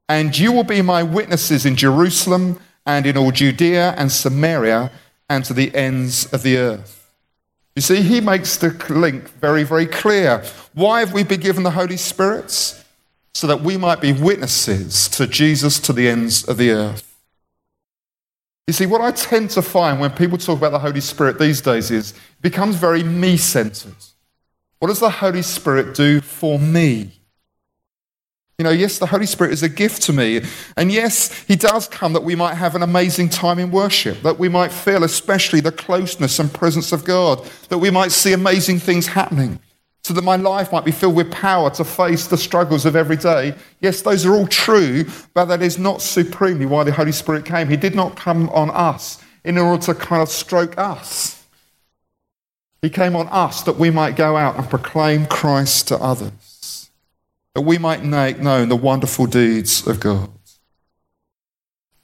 and 0.08 0.38
you 0.38 0.54
will 0.54 0.64
be 0.64 0.82
my 0.82 1.04
witnesses 1.04 1.66
in 1.66 1.76
Jerusalem 1.76 2.58
and 2.86 3.06
in 3.06 3.18
all 3.18 3.32
Judea 3.32 3.96
and 3.98 4.10
Samaria 4.10 4.94
and 5.30 5.44
to 5.44 5.54
the 5.54 5.76
ends 5.76 6.32
of 6.32 6.42
the 6.42 6.58
earth. 6.58 7.12
You 7.76 7.82
see, 7.82 8.02
he 8.02 8.22
makes 8.22 8.56
the 8.56 8.70
link 8.90 9.28
very, 9.42 9.64
very 9.64 9.88
clear. 9.88 10.42
Why 10.74 11.02
have 11.02 11.12
we 11.12 11.24
been 11.24 11.42
given 11.42 11.64
the 11.64 11.72
Holy 11.72 11.98
Spirit? 11.98 12.82
So 13.36 13.48
that 13.48 13.60
we 13.60 13.76
might 13.76 14.00
be 14.00 14.14
witnesses 14.14 15.10
to 15.10 15.28
Jesus 15.28 15.78
to 15.82 15.92
the 15.92 16.08
ends 16.08 16.48
of 16.48 16.56
the 16.56 16.72
earth. 16.72 17.20
You 18.66 18.74
see, 18.74 18.86
what 18.86 19.02
I 19.02 19.12
tend 19.12 19.50
to 19.52 19.62
find 19.62 20.00
when 20.00 20.12
people 20.12 20.38
talk 20.38 20.58
about 20.58 20.72
the 20.72 20.80
Holy 20.80 21.02
Spirit 21.02 21.38
these 21.38 21.60
days 21.60 21.92
is 21.92 22.12
it 22.12 22.42
becomes 22.42 22.78
very 22.78 23.04
me 23.04 23.36
centered. 23.36 23.94
What 24.80 24.88
does 24.88 25.02
the 25.02 25.10
Holy 25.10 25.42
Spirit 25.42 25.96
do 25.96 26.22
for 26.22 26.58
me? 26.58 27.12
You 28.58 28.64
know, 28.64 28.72
yes, 28.72 29.00
the 29.00 29.06
Holy 29.06 29.26
Spirit 29.26 29.52
is 29.52 29.64
a 29.64 29.70
gift 29.70 30.04
to 30.04 30.14
me. 30.14 30.42
And 30.78 30.90
yes, 30.90 31.44
He 31.44 31.58
does 31.58 31.90
come 31.90 32.14
that 32.14 32.24
we 32.24 32.36
might 32.36 32.56
have 32.56 32.74
an 32.74 32.84
amazing 32.84 33.28
time 33.28 33.60
in 33.60 33.70
worship, 33.70 34.22
that 34.22 34.40
we 34.40 34.48
might 34.48 34.72
feel 34.72 35.04
especially 35.04 35.60
the 35.60 35.74
closeness 35.74 36.40
and 36.40 36.54
presence 36.54 36.94
of 36.94 37.04
God, 37.04 37.46
that 37.68 37.80
we 37.80 37.92
might 37.92 38.14
see 38.14 38.32
amazing 38.32 38.80
things 38.80 39.08
happening, 39.08 39.60
so 40.06 40.14
that 40.14 40.24
my 40.24 40.36
life 40.36 40.72
might 40.72 40.86
be 40.86 40.92
filled 40.92 41.16
with 41.16 41.32
power 41.32 41.68
to 41.72 41.84
face 41.84 42.28
the 42.28 42.38
struggles 42.38 42.86
of 42.86 42.96
every 42.96 43.18
day. 43.18 43.56
Yes, 43.80 44.04
those 44.04 44.24
are 44.24 44.36
all 44.36 44.46
true, 44.46 45.04
but 45.34 45.46
that 45.46 45.64
is 45.64 45.80
not 45.80 46.00
supremely 46.00 46.68
why 46.68 46.84
the 46.84 46.92
Holy 46.92 47.12
Spirit 47.12 47.44
came. 47.44 47.68
He 47.70 47.76
did 47.76 47.96
not 47.96 48.16
come 48.16 48.48
on 48.50 48.70
us 48.70 49.20
in 49.44 49.58
order 49.58 49.82
to 49.86 49.96
kind 49.96 50.22
of 50.22 50.30
stroke 50.30 50.78
us. 50.78 51.44
He 52.84 52.90
came 52.92 53.16
on 53.16 53.28
us 53.30 53.64
that 53.64 53.78
we 53.78 53.90
might 53.90 54.16
go 54.16 54.38
out 54.38 54.58
and 54.58 54.70
proclaim 54.70 55.26
Christ 55.26 55.88
to 55.88 55.98
others 55.98 56.92
that 57.56 57.62
we 57.62 57.80
might 57.80 58.04
make 58.04 58.38
known 58.38 58.70
the 58.70 58.76
wonderful 58.76 59.26
deeds 59.26 59.88
of 59.88 60.00
God. 60.00 60.30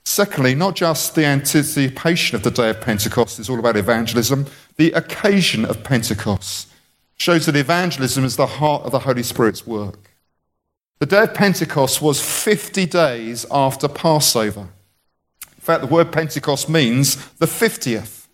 Secondly, 0.06 0.56
not 0.56 0.76
just 0.76 1.14
the 1.14 1.26
anticipation 1.26 2.36
of 2.36 2.42
the 2.42 2.50
day 2.50 2.72
of 2.72 2.82
Pentecost 2.82 3.38
is 3.38 3.48
all 3.48 3.60
about 3.60 3.78
evangelism, 3.78 4.48
the 4.78 4.92
occasion 4.94 5.66
of 5.66 5.84
Pentecost 5.84 6.71
shows 7.22 7.46
that 7.46 7.56
evangelism 7.56 8.26
is 8.26 8.36
the 8.36 8.48
heart 8.48 8.82
of 8.84 8.92
the 8.92 8.98
Holy 8.98 9.22
Spirit's 9.22 9.68
work. 9.68 10.10
The 10.98 11.06
day 11.06 11.22
of 11.22 11.36
Pentecost 11.36 12.02
was 12.02 12.20
50 12.20 12.88
days 12.88 13.46
after 13.52 13.88
Passover. 13.88 14.62
In 14.62 15.62
fact, 15.62 15.82
the 15.82 15.88
word 15.88 16.12
Pentecost 16.12 16.68
means 16.68 17.28
the 17.34 17.46
50th. 17.46 18.26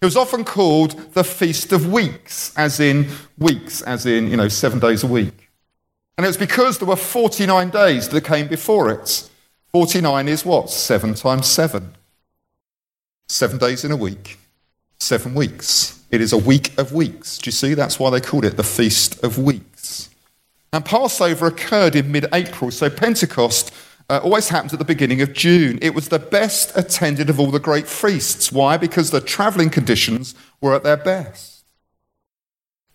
It 0.00 0.04
was 0.04 0.16
often 0.16 0.44
called 0.44 1.14
the 1.14 1.24
Feast 1.24 1.72
of 1.72 1.90
Weeks, 1.92 2.52
as 2.56 2.78
in 2.78 3.08
weeks, 3.38 3.82
as 3.82 4.06
in, 4.06 4.30
you 4.30 4.36
know, 4.36 4.46
seven 4.46 4.78
days 4.78 5.02
a 5.02 5.08
week. 5.08 5.50
And 6.16 6.24
it 6.24 6.28
was 6.28 6.36
because 6.36 6.78
there 6.78 6.86
were 6.86 6.94
49 6.94 7.70
days 7.70 8.08
that 8.08 8.22
came 8.22 8.46
before 8.46 8.92
it. 8.92 9.28
49 9.72 10.28
is 10.28 10.44
what? 10.44 10.70
7 10.70 11.14
times 11.14 11.48
7. 11.48 11.92
Seven 13.28 13.58
days 13.58 13.84
in 13.84 13.90
a 13.90 13.96
week. 13.96 14.38
Seven 15.00 15.34
weeks. 15.34 15.97
It 16.10 16.20
is 16.20 16.32
a 16.32 16.38
week 16.38 16.76
of 16.78 16.92
weeks. 16.92 17.38
Do 17.38 17.48
you 17.48 17.52
see? 17.52 17.74
That's 17.74 17.98
why 17.98 18.10
they 18.10 18.20
called 18.20 18.44
it 18.44 18.56
the 18.56 18.62
Feast 18.62 19.22
of 19.22 19.38
Weeks. 19.38 20.08
And 20.72 20.84
Passover 20.84 21.46
occurred 21.46 21.94
in 21.94 22.10
mid 22.10 22.26
April, 22.32 22.70
so 22.70 22.88
Pentecost 22.90 23.72
uh, 24.10 24.20
always 24.22 24.48
happens 24.48 24.72
at 24.72 24.78
the 24.78 24.84
beginning 24.84 25.20
of 25.20 25.32
June. 25.32 25.78
It 25.82 25.94
was 25.94 26.08
the 26.08 26.18
best 26.18 26.76
attended 26.76 27.28
of 27.28 27.38
all 27.38 27.50
the 27.50 27.60
great 27.60 27.86
feasts. 27.86 28.50
Why? 28.50 28.76
Because 28.76 29.10
the 29.10 29.20
travelling 29.20 29.70
conditions 29.70 30.34
were 30.60 30.74
at 30.74 30.82
their 30.82 30.96
best. 30.96 31.64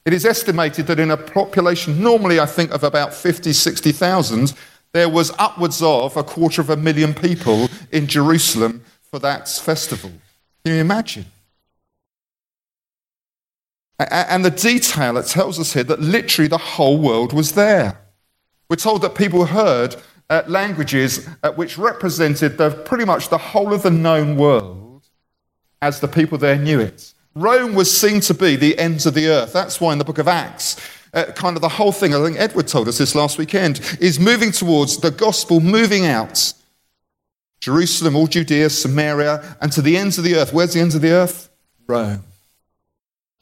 It 0.05 0.13
is 0.13 0.25
estimated 0.25 0.88
that 0.88 1.00
in 1.00 1.12
a 1.12 1.17
population, 1.17 2.01
normally 2.01 2.39
I 2.39 2.46
think 2.46 2.72
of 2.72 2.84
about 2.84 3.13
50, 3.13 3.53
60,000, 3.53 4.53
there 4.91 5.08
was 5.08 5.32
upwards 5.38 5.82
of 5.82 6.17
a 6.17 6.24
quarter 6.24 6.62
of 6.62 6.70
a 6.70 6.77
million 6.77 7.13
people 7.13 7.70
in 7.91 8.08
Jerusalem 8.08 8.84
for 9.01 9.20
that 9.20 9.48
festival. 9.48 10.12
Can 10.65 10.75
you 10.75 10.82
imagine? 10.82 11.25
And 14.00 14.44
the 14.44 14.52
detail 14.52 15.18
it 15.18 15.28
tells 15.28 15.60
us 15.60 15.74
here 15.74 15.84
that 15.84 16.02
literally 16.02 16.48
the 16.48 16.58
whole 16.58 16.98
world 16.98 17.32
was 17.32 17.54
there. 17.54 18.00
We're 18.70 18.78
told 18.78 19.02
that 19.04 19.16
people 19.16 19.46
heard 19.46 19.96
uh, 20.30 20.44
languages 20.48 21.28
uh, 21.44 21.52
which 21.52 21.78
represented 21.78 22.58
the, 22.58 22.72
pretty 22.72 23.06
much 23.06 23.30
the 23.30 23.38
whole 23.38 23.74
of 23.74 23.84
the 23.84 23.92
known 23.92 24.36
world 24.36 25.08
as 25.82 26.00
the 26.00 26.08
people 26.08 26.38
there 26.38 26.58
knew 26.58 26.80
it. 26.80 27.14
Rome 27.36 27.76
was 27.76 27.96
seen 27.96 28.20
to 28.22 28.34
be 28.34 28.56
the 28.56 28.78
ends 28.80 29.06
of 29.06 29.14
the 29.14 29.28
earth. 29.28 29.54
That's 29.54 29.82
why 29.82 29.92
in 29.92 30.00
the 30.00 30.06
book 30.06 30.18
of 30.18 30.28
Acts, 30.28 30.78
uh, 31.14 31.26
kind 31.26 31.56
of 31.56 31.62
the 31.62 31.70
whole 31.70 31.92
thing, 31.92 32.16
I 32.16 32.24
think 32.24 32.40
Edward 32.40 32.68
told 32.68 32.88
us 32.88 32.98
this 32.98 33.16
last 33.16 33.38
weekend, 33.38 33.80
is 34.00 34.20
moving 34.20 34.52
towards 34.52 34.98
the 34.98 35.12
gospel 35.12 35.60
moving 35.60 36.06
out. 36.06 36.54
Jerusalem, 37.60 38.16
all 38.16 38.28
Judea, 38.28 38.70
Samaria, 38.70 39.58
and 39.62 39.72
to 39.72 39.82
the 39.82 39.98
ends 39.98 40.18
of 40.18 40.24
the 40.24 40.36
earth. 40.36 40.54
Where's 40.54 40.74
the 40.74 40.82
ends 40.82 40.96
of 40.96 41.02
the 41.02 41.12
earth? 41.12 41.50
Rome. 41.88 42.24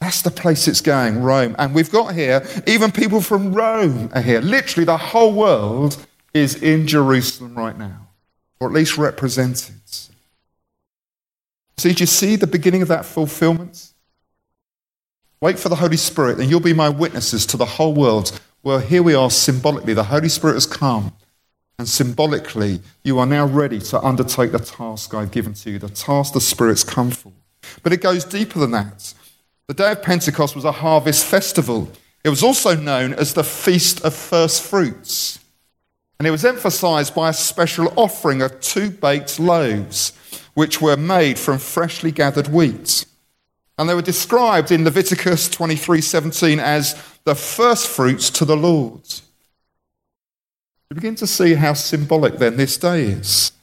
That's 0.02 0.24
the 0.24 0.32
place 0.32 0.68
it's 0.68 0.82
going, 0.82 1.22
Rome. 1.22 1.56
And 1.60 1.76
we've 1.76 1.92
got 1.92 2.16
here, 2.16 2.44
even 2.66 2.92
people 2.92 3.22
from 3.22 3.54
Rome 3.54 4.10
are 4.14 4.22
here. 4.22 4.42
Literally, 4.42 4.84
the 4.84 4.98
whole 4.98 5.32
world 5.32 6.04
is 6.34 6.56
in 6.56 6.88
Jerusalem 6.88 7.54
right 7.56 7.78
now, 7.78 8.08
or 8.60 8.68
at 8.68 8.74
least 8.74 8.98
represented. 8.98 9.76
See, 11.78 11.94
do 11.94 12.02
you 12.02 12.08
see 12.08 12.36
the 12.36 12.48
beginning 12.48 12.82
of 12.82 12.88
that 12.88 13.06
fulfillment? 13.06 13.94
Wait 15.40 15.60
for 15.60 15.70
the 15.70 15.76
Holy 15.76 15.98
Spirit, 15.98 16.40
and 16.40 16.50
you'll 16.50 16.60
be 16.60 16.74
my 16.74 16.90
witnesses 16.90 17.46
to 17.46 17.58
the 17.58 17.66
whole 17.66 17.94
world. 17.94 18.40
Well, 18.64 18.80
here 18.80 19.04
we 19.04 19.14
are 19.14 19.30
symbolically. 19.30 19.94
The 19.94 20.06
Holy 20.06 20.30
Spirit 20.30 20.56
has 20.56 20.66
come, 20.66 21.14
and 21.78 21.88
symbolically, 21.88 22.82
you 23.04 23.20
are 23.20 23.28
now 23.28 23.46
ready 23.46 23.80
to 23.80 24.02
undertake 24.02 24.52
the 24.52 24.60
task 24.60 25.14
I've 25.14 25.32
given 25.32 25.54
to 25.54 25.70
you, 25.70 25.78
the 25.78 25.90
task 25.90 26.34
the 26.34 26.42
Spirit's 26.42 26.84
come 26.84 27.12
for. 27.12 27.34
But 27.84 27.94
it 27.94 28.02
goes 28.02 28.26
deeper 28.26 28.58
than 28.58 28.72
that. 28.72 29.14
The 29.68 29.74
day 29.74 29.92
of 29.92 30.02
Pentecost 30.02 30.56
was 30.56 30.66
a 30.66 30.72
harvest 30.72 31.26
festival. 31.26 31.90
It 32.24 32.30
was 32.30 32.44
also 32.44 32.76
known 32.76 33.14
as 33.14 33.34
the 33.34 33.44
Feast 33.44 34.04
of 34.04 34.14
First 34.14 34.64
Fruits. 34.64 35.40
And 36.20 36.28
it 36.28 36.32
was 36.32 36.46
emphasized 36.46 37.16
by 37.16 37.30
a 37.30 37.34
special 37.34 37.92
offering 37.96 38.42
of 38.42 38.60
two 38.60 38.92
baked 38.92 39.40
loaves 39.40 40.14
which 40.54 40.82
were 40.82 40.98
made 40.98 41.40
from 41.40 41.58
freshly 41.58 42.12
gathered 42.12 42.48
wheat. 42.48 43.06
And 43.78 43.90
they 43.90 43.96
were 43.96 44.02
described 44.02 44.72
in 44.72 44.84
Leviticus 44.84 45.50
23:17 45.50 46.60
as 46.60 46.96
the 47.24 47.36
first 47.36 47.88
fruits 47.88 48.30
to 48.32 48.46
the 48.46 48.58
Lord. 48.58 49.02
You 50.90 50.96
begin 50.96 51.16
to 51.16 51.28
see 51.28 51.54
how 51.56 51.74
symbolic 51.74 52.38
then 52.38 52.58
this 52.58 52.78
day 52.78 53.04
is. 53.06 53.54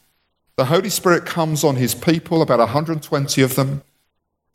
The 0.57 0.65
Holy 0.65 0.91
Spirit 0.91 1.27
comes 1.27 1.63
on 1.63 1.77
his 1.77 1.95
people, 1.95 2.43
about 2.43 2.59
120 2.59 3.43
of 3.43 3.55
them. 3.55 3.83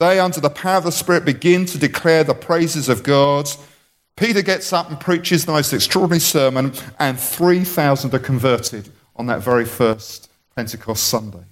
They, 0.04 0.20
under 0.20 0.42
the 0.42 0.50
power 0.50 0.80
of 0.80 0.84
the 0.84 0.92
Spirit, 0.92 1.24
begin 1.24 1.66
to 1.68 1.78
declare 1.78 2.26
the 2.26 2.34
praises 2.34 2.90
of 2.90 3.04
God. 3.04 3.50
Peter 4.18 4.42
gets 4.42 4.74
up 4.74 4.90
and 4.90 5.00
preaches 5.00 5.46
the 5.46 5.54
most 5.54 5.72
extraordinary 5.72 6.20
sermon, 6.20 6.74
and 7.00 7.18
3,000 7.18 8.14
are 8.14 8.20
converted 8.20 8.90
on 9.16 9.28
that 9.28 9.42
very 9.42 9.64
first 9.64 10.30
Pentecost 10.58 11.06
Sunday. 11.06 11.46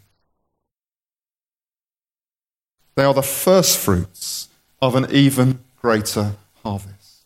They 2.96 3.06
are 3.06 3.14
the 3.14 3.22
first 3.22 3.78
fruits 3.78 4.50
of 4.82 4.96
an 4.96 5.10
even 5.12 5.60
greater 5.82 6.34
harvest. 6.62 7.24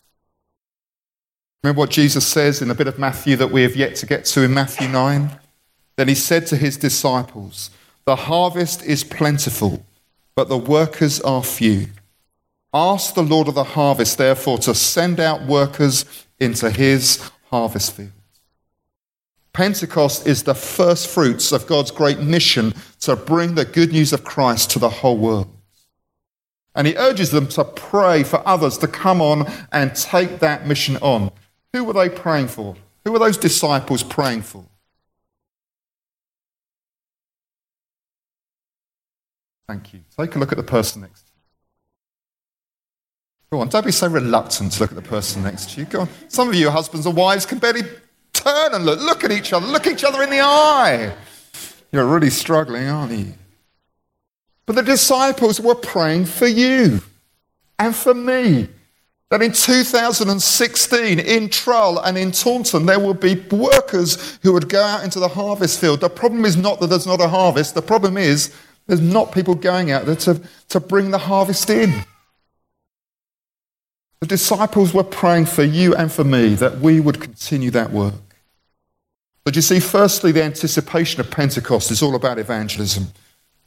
Remember 1.64 1.80
what 1.80 1.90
Jesus 1.90 2.24
says 2.24 2.62
in 2.62 2.70
a 2.70 2.74
bit 2.76 2.86
of 2.86 3.00
Matthew 3.00 3.34
that 3.34 3.50
we 3.50 3.62
have 3.62 3.74
yet 3.74 3.96
to 3.96 4.06
get 4.06 4.26
to 4.26 4.44
in 4.44 4.54
Matthew 4.54 4.86
9? 4.86 5.30
Then 5.96 6.06
he 6.06 6.14
said 6.14 6.46
to 6.46 6.56
his 6.56 6.76
disciples, 6.76 7.70
The 8.04 8.14
harvest 8.14 8.84
is 8.84 9.02
plentiful, 9.02 9.84
but 10.36 10.48
the 10.48 10.58
workers 10.58 11.20
are 11.22 11.42
few. 11.42 11.88
Ask 12.72 13.14
the 13.14 13.22
Lord 13.22 13.48
of 13.48 13.54
the 13.54 13.64
harvest, 13.64 14.18
therefore, 14.18 14.58
to 14.58 14.74
send 14.74 15.18
out 15.18 15.46
workers 15.46 16.04
into 16.38 16.70
his 16.70 17.30
harvest 17.50 17.96
field. 17.96 18.12
Pentecost 19.54 20.26
is 20.26 20.42
the 20.42 20.54
first 20.54 21.08
fruits 21.08 21.50
of 21.50 21.66
God's 21.66 21.90
great 21.90 22.20
mission 22.20 22.74
to 23.00 23.16
bring 23.16 23.54
the 23.54 23.64
good 23.64 23.90
news 23.92 24.12
of 24.12 24.22
Christ 24.22 24.70
to 24.72 24.78
the 24.78 24.90
whole 24.90 25.16
world. 25.16 25.48
And 26.74 26.86
he 26.86 26.94
urges 26.98 27.30
them 27.30 27.48
to 27.48 27.64
pray 27.64 28.22
for 28.22 28.46
others 28.46 28.76
to 28.78 28.86
come 28.86 29.22
on 29.22 29.50
and 29.72 29.96
take 29.96 30.40
that 30.40 30.66
mission 30.66 30.98
on. 30.98 31.32
Who 31.72 31.84
were 31.84 31.94
they 31.94 32.10
praying 32.10 32.48
for? 32.48 32.76
Who 33.06 33.12
were 33.12 33.18
those 33.18 33.38
disciples 33.38 34.02
praying 34.02 34.42
for? 34.42 34.66
Thank 39.68 39.92
you. 39.92 40.00
Take 40.16 40.36
a 40.36 40.38
look 40.38 40.52
at 40.52 40.58
the 40.58 40.64
person 40.64 41.02
next 41.02 41.22
to 41.22 41.26
Go 43.52 43.60
on, 43.60 43.68
don't 43.68 43.86
be 43.86 43.92
so 43.92 44.08
reluctant 44.08 44.72
to 44.72 44.80
look 44.80 44.90
at 44.90 44.96
the 44.96 45.02
person 45.02 45.44
next 45.44 45.70
to 45.70 45.80
you. 45.80 45.86
Go 45.86 46.00
on. 46.00 46.08
Some 46.28 46.48
of 46.48 46.54
you 46.56 46.68
husbands 46.68 47.06
and 47.06 47.16
wives 47.16 47.46
can 47.46 47.58
barely 47.58 47.82
turn 48.32 48.74
and 48.74 48.84
look. 48.84 49.00
Look 49.00 49.22
at 49.22 49.30
each 49.30 49.52
other. 49.52 49.66
Look 49.66 49.86
each 49.86 50.02
other 50.02 50.22
in 50.24 50.30
the 50.30 50.40
eye. 50.40 51.14
You're 51.92 52.06
really 52.06 52.30
struggling, 52.30 52.88
aren't 52.88 53.12
you? 53.12 53.34
But 54.66 54.74
the 54.74 54.82
disciples 54.82 55.60
were 55.60 55.76
praying 55.76 56.24
for 56.24 56.48
you 56.48 57.00
and 57.78 57.94
for 57.94 58.14
me. 58.14 58.68
That 59.30 59.42
in 59.42 59.52
2016, 59.52 61.18
in 61.18 61.48
Trull 61.48 61.98
and 61.98 62.16
in 62.16 62.30
Taunton, 62.30 62.86
there 62.86 63.00
would 63.00 63.18
be 63.18 63.34
workers 63.50 64.38
who 64.42 64.52
would 64.52 64.68
go 64.68 64.82
out 64.82 65.02
into 65.02 65.18
the 65.18 65.28
harvest 65.28 65.80
field. 65.80 66.00
The 66.00 66.08
problem 66.08 66.44
is 66.44 66.56
not 66.56 66.78
that 66.80 66.88
there's 66.88 67.06
not 67.06 67.20
a 67.20 67.28
harvest, 67.28 67.74
the 67.74 67.82
problem 67.82 68.16
is 68.16 68.54
there's 68.86 69.00
not 69.00 69.32
people 69.32 69.54
going 69.54 69.90
out 69.90 70.06
there 70.06 70.16
to, 70.16 70.40
to 70.68 70.80
bring 70.80 71.10
the 71.10 71.18
harvest 71.18 71.68
in. 71.70 72.04
The 74.20 74.26
disciples 74.26 74.94
were 74.94 75.04
praying 75.04 75.46
for 75.46 75.62
you 75.62 75.94
and 75.94 76.10
for 76.10 76.24
me 76.24 76.54
that 76.54 76.78
we 76.78 77.00
would 77.00 77.20
continue 77.20 77.70
that 77.72 77.90
work. 77.90 78.14
But 79.44 79.54
you 79.54 79.62
see, 79.62 79.78
firstly, 79.78 80.32
the 80.32 80.42
anticipation 80.42 81.20
of 81.20 81.30
Pentecost 81.30 81.90
is 81.90 82.02
all 82.02 82.14
about 82.14 82.38
evangelism. 82.38 83.08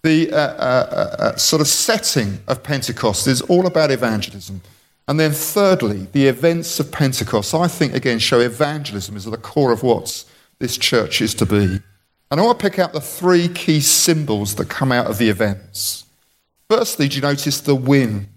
The 0.03 0.31
uh, 0.31 0.35
uh, 0.35 0.39
uh, 0.39 1.23
uh 1.23 1.35
sort 1.35 1.61
of 1.61 1.67
setting 1.67 2.39
of 2.47 2.63
Pentecost 2.63 3.27
is 3.27 3.41
all 3.41 3.65
about 3.65 3.91
evangelism. 3.91 4.61
And 5.07 5.19
then, 5.19 5.31
thirdly, 5.31 6.07
the 6.11 6.27
events 6.27 6.79
of 6.79 6.91
Pentecost, 6.91 7.53
I 7.53 7.67
think, 7.67 7.93
again, 7.93 8.19
show 8.19 8.39
evangelism 8.39 9.15
is 9.15 9.25
at 9.25 9.31
the 9.31 9.38
core 9.38 9.71
of 9.71 9.83
what 9.83 10.23
this 10.59 10.77
church 10.77 11.21
is 11.21 11.33
to 11.35 11.45
be. 11.45 11.79
And 12.31 12.39
I 12.39 12.43
want 12.43 12.59
to 12.59 12.69
pick 12.69 12.77
out 12.77 12.93
the 12.93 13.01
three 13.01 13.48
key 13.48 13.79
symbols 13.79 14.55
that 14.55 14.69
come 14.69 14.91
out 14.91 15.07
of 15.07 15.17
the 15.17 15.29
events. 15.29 16.05
Firstly, 16.69 17.07
do 17.07 17.15
you 17.15 17.21
notice 17.24 17.59
the 17.62 17.74
wind? 17.74 18.27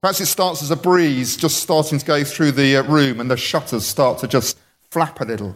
Perhaps 0.00 0.20
it 0.20 0.26
starts 0.26 0.62
as 0.62 0.70
a 0.70 0.76
breeze 0.76 1.36
just 1.36 1.58
starting 1.58 1.98
to 1.98 2.06
go 2.06 2.24
through 2.24 2.52
the 2.52 2.78
uh, 2.78 2.82
room 2.84 3.20
and 3.20 3.30
the 3.30 3.36
shutters 3.36 3.84
start 3.84 4.18
to 4.18 4.26
just 4.26 4.58
flap 4.90 5.20
a 5.20 5.24
little. 5.24 5.54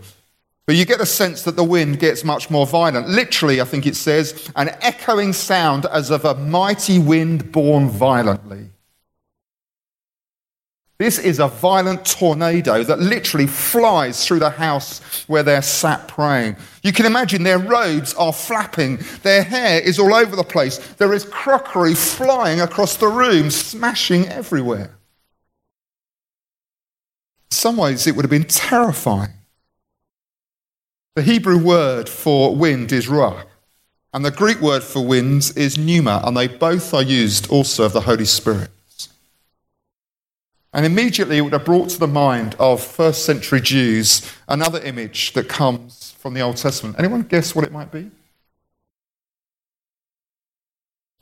But 0.67 0.77
you 0.77 0.85
get 0.85 1.01
a 1.01 1.07
sense 1.07 1.43
that 1.43 1.57
the 1.57 1.65
wind 1.65 1.99
gets 1.99 2.25
much 2.25 2.51
more 2.51 2.67
violent. 2.67 3.09
Literally, 3.09 3.61
I 3.61 3.65
think 3.65 3.87
it 3.87 3.97
says, 3.97 4.51
an 4.55 4.69
echoing 4.83 5.33
sound 5.33 5.87
as 5.87 6.11
of 6.11 6.25
a 6.25 6.35
mighty 6.35 6.99
wind 6.99 7.53
born 7.53 7.89
violently. 7.89 8.71
This 10.99 11.19
is 11.19 11.41
a 11.41 11.49
violent 11.49 12.07
tornado 12.07 12.83
that 12.83 13.01
literally 13.01 13.47
flies 13.47 14.27
through 14.27 14.39
the 14.39 14.49
house 14.49 15.01
where 15.27 15.43
they're 15.43 15.61
sat 15.61 16.09
praying. 16.09 16.57
You 16.83 16.93
can 16.93 17.05
imagine 17.05 17.43
their 17.43 17.59
robes 17.59 18.15
are 18.15 18.33
flapping, 18.33 18.99
their 19.23 19.43
hair 19.43 19.81
is 19.81 19.99
all 19.99 20.15
over 20.15 20.35
the 20.35 20.43
place, 20.43 20.79
there 20.95 21.13
is 21.13 21.27
crockery 21.27 21.95
flying 21.95 22.63
across 22.63 22.97
the 22.97 23.09
room, 23.09 23.51
smashing 23.51 24.27
everywhere. 24.29 24.97
In 27.51 27.55
some 27.55 27.77
ways, 27.77 28.07
it 28.07 28.17
would 28.17 28.25
have 28.25 28.31
been 28.31 28.45
terrifying. 28.45 29.33
The 31.15 31.23
Hebrew 31.23 31.59
word 31.59 32.09
for 32.09 32.57
wind 32.57 32.91
is 32.91 33.07
ruach, 33.07 33.45
and 34.15 34.25
the 34.25 34.31
Greek 34.31 34.63
word 34.63 34.83
for 34.83 35.05
winds 35.05 35.55
is 35.59 35.77
pneuma, 35.77 36.23
and 36.25 36.35
they 36.35 36.49
both 36.49 36.95
are 36.95 37.03
used 37.03 37.51
also 37.51 37.85
of 37.85 37.93
the 37.93 38.03
Holy 38.03 38.25
Spirit. 38.25 38.71
And 40.77 40.85
immediately 40.85 41.39
it 41.39 41.41
would 41.41 41.55
have 41.55 41.65
brought 41.65 41.89
to 41.89 41.99
the 41.99 42.07
mind 42.07 42.55
of 42.59 42.85
first 42.85 43.25
century 43.25 43.63
Jews 43.63 44.31
another 44.47 44.79
image 44.83 45.33
that 45.33 45.49
comes 45.49 46.13
from 46.19 46.35
the 46.35 46.43
Old 46.43 46.59
Testament. 46.59 46.97
Anyone 46.99 47.23
guess 47.23 47.55
what 47.55 47.65
it 47.65 47.73
might 47.73 47.91
be? 47.91 48.11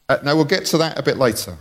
Uh, 0.08 0.18
no, 0.24 0.34
we'll 0.34 0.44
get 0.44 0.66
to 0.66 0.78
that 0.78 0.98
a 0.98 1.04
bit 1.04 1.18
later. 1.18 1.56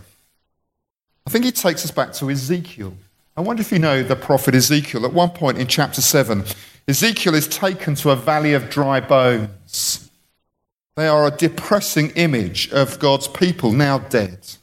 I 1.24 1.30
think 1.30 1.44
it 1.44 1.54
takes 1.54 1.84
us 1.84 1.92
back 1.92 2.12
to 2.14 2.28
Ezekiel. 2.32 2.94
I 3.36 3.42
wonder 3.42 3.60
if 3.60 3.70
you 3.70 3.78
know 3.78 4.02
the 4.02 4.16
prophet 4.16 4.56
Ezekiel. 4.56 5.06
At 5.06 5.12
one 5.12 5.30
point 5.30 5.58
in 5.58 5.68
chapter 5.68 6.00
7, 6.00 6.42
Ezekiel 6.88 7.36
is 7.36 7.46
taken 7.46 7.94
to 7.94 8.10
a 8.10 8.16
valley 8.16 8.54
of 8.54 8.70
dry 8.70 8.98
bones. 8.98 10.10
They 10.96 11.06
are 11.06 11.28
a 11.28 11.30
depressing 11.30 12.10
image 12.16 12.72
of 12.72 12.98
God's 12.98 13.28
people 13.28 13.70
now 13.70 13.98
dead 13.98 14.56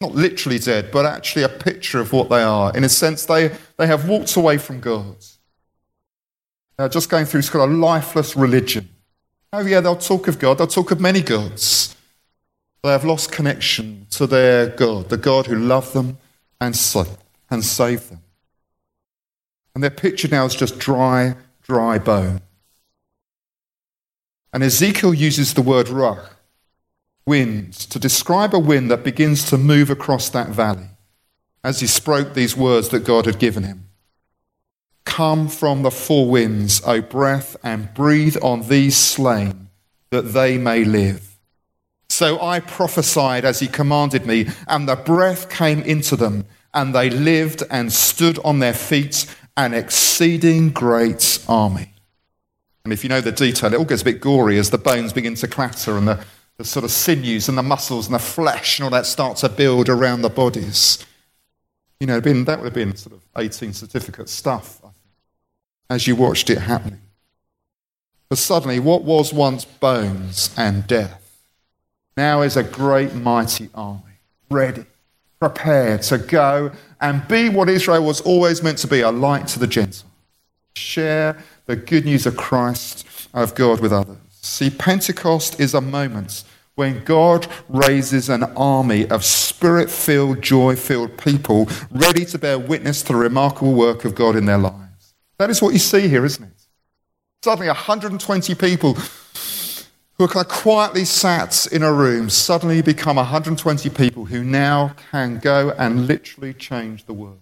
not 0.00 0.14
literally 0.14 0.58
dead, 0.58 0.90
but 0.92 1.06
actually 1.06 1.42
a 1.42 1.48
picture 1.48 2.00
of 2.00 2.12
what 2.12 2.28
they 2.28 2.42
are. 2.42 2.76
In 2.76 2.84
a 2.84 2.88
sense, 2.88 3.24
they, 3.24 3.56
they 3.76 3.86
have 3.86 4.08
walked 4.08 4.36
away 4.36 4.58
from 4.58 4.80
God. 4.80 5.16
They're 6.76 6.88
just 6.88 7.08
going 7.08 7.26
through 7.26 7.42
sort 7.42 7.68
of 7.68 7.76
lifeless 7.76 8.36
religion. 8.36 8.88
Oh, 9.52 9.60
yeah, 9.60 9.80
they'll 9.80 9.96
talk 9.96 10.26
of 10.26 10.38
God, 10.38 10.58
they'll 10.58 10.66
talk 10.66 10.90
of 10.90 11.00
many 11.00 11.22
gods. 11.22 11.96
They 12.82 12.90
have 12.90 13.04
lost 13.04 13.32
connection 13.32 14.06
to 14.10 14.26
their 14.26 14.66
God, 14.66 15.08
the 15.08 15.16
God 15.16 15.46
who 15.46 15.56
loved 15.56 15.94
them 15.94 16.18
and, 16.60 16.74
and 17.50 17.64
saved 17.64 18.10
them. 18.10 18.20
And 19.74 19.82
their 19.82 19.90
picture 19.90 20.28
now 20.28 20.44
is 20.44 20.54
just 20.54 20.78
dry, 20.78 21.34
dry 21.62 21.98
bone. 21.98 22.42
And 24.52 24.62
Ezekiel 24.62 25.14
uses 25.14 25.54
the 25.54 25.62
word 25.62 25.86
ruach 25.86 26.33
wind 27.26 27.72
to 27.72 27.98
describe 27.98 28.54
a 28.54 28.58
wind 28.58 28.90
that 28.90 29.04
begins 29.04 29.48
to 29.50 29.58
move 29.58 29.90
across 29.90 30.28
that 30.30 30.48
valley 30.48 30.88
as 31.62 31.80
he 31.80 31.86
spoke 31.86 32.34
these 32.34 32.56
words 32.56 32.90
that 32.90 33.04
God 33.04 33.24
had 33.24 33.38
given 33.38 33.62
him. 33.62 33.88
Come 35.04 35.48
from 35.48 35.82
the 35.82 35.90
four 35.90 36.28
winds, 36.28 36.82
O 36.84 37.00
breath, 37.00 37.56
and 37.62 37.92
breathe 37.94 38.36
on 38.42 38.68
these 38.68 38.96
slain, 38.96 39.68
that 40.10 40.32
they 40.32 40.58
may 40.58 40.84
live. 40.84 41.38
So 42.08 42.40
I 42.40 42.60
prophesied 42.60 43.44
as 43.44 43.60
he 43.60 43.66
commanded 43.66 44.26
me, 44.26 44.48
and 44.68 44.88
the 44.88 44.96
breath 44.96 45.48
came 45.48 45.80
into 45.82 46.16
them, 46.16 46.46
and 46.72 46.94
they 46.94 47.10
lived 47.10 47.62
and 47.70 47.92
stood 47.92 48.38
on 48.44 48.58
their 48.58 48.74
feet, 48.74 49.26
an 49.56 49.72
exceeding 49.72 50.70
great 50.70 51.42
army. 51.48 51.92
And 52.84 52.92
if 52.92 53.02
you 53.02 53.08
know 53.08 53.20
the 53.20 53.32
detail, 53.32 53.72
it 53.72 53.76
all 53.76 53.84
gets 53.84 54.02
a 54.02 54.06
bit 54.06 54.20
gory 54.20 54.58
as 54.58 54.70
the 54.70 54.78
bones 54.78 55.12
begin 55.12 55.34
to 55.36 55.48
clatter 55.48 55.96
and 55.96 56.06
the 56.06 56.24
the 56.56 56.64
sort 56.64 56.84
of 56.84 56.90
sinews 56.90 57.48
and 57.48 57.58
the 57.58 57.62
muscles 57.62 58.06
and 58.06 58.14
the 58.14 58.20
flesh 58.20 58.78
and 58.78 58.84
all 58.84 58.90
that 58.90 59.06
start 59.06 59.36
to 59.38 59.48
build 59.48 59.88
around 59.88 60.22
the 60.22 60.30
bodies. 60.30 61.04
You 62.00 62.06
know, 62.06 62.20
been, 62.20 62.44
that 62.44 62.58
would 62.58 62.66
have 62.66 62.74
been 62.74 62.94
sort 62.96 63.14
of 63.14 63.22
18 63.36 63.72
certificate 63.72 64.28
stuff, 64.28 64.80
as 65.90 66.06
you 66.06 66.16
watched 66.16 66.50
it 66.50 66.58
happening. 66.58 67.00
But 68.28 68.38
suddenly, 68.38 68.78
what 68.78 69.02
was 69.02 69.32
once 69.32 69.64
bones 69.64 70.54
and 70.56 70.86
death 70.86 71.20
now 72.16 72.42
is 72.42 72.56
a 72.56 72.62
great 72.62 73.14
mighty 73.14 73.68
army, 73.74 74.18
ready, 74.50 74.84
prepared 75.40 76.02
to 76.02 76.18
go 76.18 76.72
and 77.00 77.26
be 77.28 77.48
what 77.48 77.68
Israel 77.68 78.04
was 78.04 78.20
always 78.20 78.62
meant 78.62 78.78
to 78.78 78.86
be 78.86 79.00
a 79.00 79.10
light 79.10 79.48
to 79.48 79.58
the 79.58 79.66
Gentiles. 79.66 80.04
Share 80.76 81.36
the 81.66 81.76
good 81.76 82.04
news 82.04 82.26
of 82.26 82.36
Christ, 82.36 83.06
of 83.32 83.54
God 83.54 83.80
with 83.80 83.92
others. 83.92 84.16
See, 84.44 84.68
Pentecost 84.68 85.58
is 85.58 85.72
a 85.72 85.80
moment 85.80 86.44
when 86.74 87.02
God 87.04 87.46
raises 87.70 88.28
an 88.28 88.42
army 88.42 89.08
of 89.08 89.24
spirit 89.24 89.90
filled, 89.90 90.42
joy 90.42 90.76
filled 90.76 91.16
people 91.16 91.66
ready 91.90 92.26
to 92.26 92.38
bear 92.38 92.58
witness 92.58 93.00
to 93.02 93.14
the 93.14 93.18
remarkable 93.18 93.72
work 93.72 94.04
of 94.04 94.14
God 94.14 94.36
in 94.36 94.44
their 94.44 94.58
lives. 94.58 95.14
That 95.38 95.48
is 95.48 95.62
what 95.62 95.72
you 95.72 95.78
see 95.78 96.08
here, 96.08 96.26
isn't 96.26 96.44
it? 96.44 96.66
Suddenly, 97.42 97.68
120 97.68 98.54
people 98.54 98.92
who 100.18 100.24
are 100.24 100.28
kind 100.28 100.44
of 100.44 100.52
quietly 100.52 101.06
sat 101.06 101.66
in 101.72 101.82
a 101.82 101.92
room 101.92 102.28
suddenly 102.28 102.82
become 102.82 103.16
120 103.16 103.88
people 103.88 104.26
who 104.26 104.44
now 104.44 104.94
can 105.10 105.38
go 105.38 105.70
and 105.78 106.06
literally 106.06 106.52
change 106.52 107.06
the 107.06 107.14
world. 107.14 107.40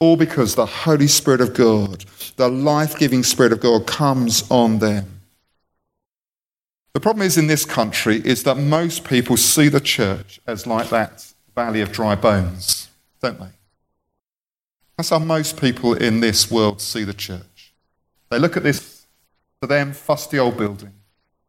All 0.00 0.16
because 0.16 0.54
the 0.54 0.66
Holy 0.66 1.06
Spirit 1.06 1.40
of 1.40 1.54
God, 1.54 2.04
the 2.36 2.48
life 2.48 2.98
giving 2.98 3.22
Spirit 3.22 3.52
of 3.52 3.60
God, 3.60 3.86
comes 3.86 4.50
on 4.50 4.78
them. 4.78 5.20
The 6.94 7.00
problem 7.00 7.24
is 7.24 7.38
in 7.38 7.46
this 7.46 7.64
country 7.64 8.20
is 8.24 8.42
that 8.42 8.56
most 8.56 9.04
people 9.04 9.36
see 9.36 9.68
the 9.68 9.80
church 9.80 10.40
as 10.46 10.66
like 10.66 10.88
that 10.88 11.32
valley 11.54 11.82
of 11.82 11.92
dry 11.92 12.14
bones, 12.14 12.88
don't 13.20 13.38
they? 13.38 13.50
That's 14.96 15.10
how 15.10 15.18
most 15.18 15.60
people 15.60 15.94
in 15.94 16.20
this 16.20 16.50
world 16.50 16.80
see 16.80 17.04
the 17.04 17.14
church. 17.14 17.72
They 18.30 18.38
look 18.38 18.56
at 18.56 18.62
this, 18.62 19.06
to 19.60 19.66
them, 19.66 19.92
fusty 19.92 20.38
old 20.38 20.56
building. 20.56 20.92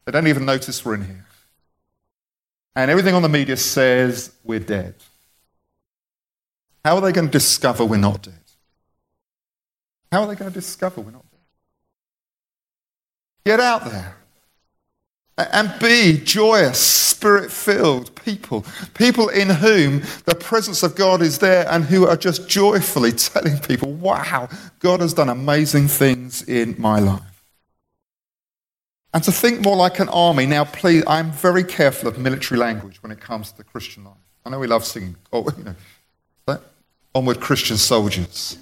They 0.06 0.12
don't 0.12 0.28
even 0.28 0.46
notice 0.46 0.84
we're 0.84 0.96
in 0.96 1.06
here. 1.06 1.26
And 2.76 2.90
everything 2.90 3.16
on 3.16 3.22
the 3.22 3.30
media 3.30 3.58
says 3.58 4.32
we're 4.44 4.60
dead. 4.60 4.96
How 6.84 6.96
are 6.96 7.02
they 7.02 7.12
going 7.12 7.28
to 7.28 7.32
discover 7.32 7.86
we're 7.86 7.98
not 7.98 8.24
dead? 8.24 8.41
How 10.12 10.22
are 10.22 10.28
they 10.28 10.36
going 10.36 10.52
to 10.52 10.54
discover 10.54 11.02
we're 11.02 11.12
not 11.12 11.26
there? 11.32 11.40
Get 13.46 13.60
out 13.60 13.86
there 13.86 14.18
and 15.38 15.74
be 15.80 16.20
joyous, 16.24 16.80
spirit 16.80 17.52
filled 17.52 18.14
people. 18.16 18.66
People 18.94 19.30
in 19.30 19.50
whom 19.50 20.02
the 20.26 20.36
presence 20.36 20.84
of 20.84 20.96
God 20.96 21.22
is 21.22 21.40
there 21.40 21.68
and 21.70 21.86
who 21.86 22.06
are 22.08 22.18
just 22.18 22.48
joyfully 22.48 23.12
telling 23.14 23.58
people, 23.60 23.94
wow, 23.94 24.50
God 24.80 25.00
has 25.00 25.14
done 25.14 25.30
amazing 25.30 25.88
things 25.88 26.44
in 26.44 26.76
my 26.78 27.00
life. 27.00 27.22
And 29.14 29.24
to 29.24 29.32
think 29.32 29.62
more 29.62 29.76
like 29.76 30.00
an 30.00 30.10
army. 30.10 30.46
Now, 30.46 30.64
please, 30.64 31.04
I'm 31.06 31.32
very 31.32 31.64
careful 31.64 32.08
of 32.08 32.18
military 32.18 32.58
language 32.58 33.04
when 33.04 33.12
it 33.12 33.20
comes 33.20 33.52
to 33.52 33.58
the 33.58 33.64
Christian 33.64 34.06
life. 34.06 34.14
I 34.46 34.50
know 34.50 34.60
we 34.60 34.68
love 34.68 34.86
singing, 34.86 35.16
oh, 35.34 35.48
you 35.58 35.64
know, 35.64 36.60
onward 37.14 37.42
Christian 37.42 37.78
soldiers. 37.78 38.58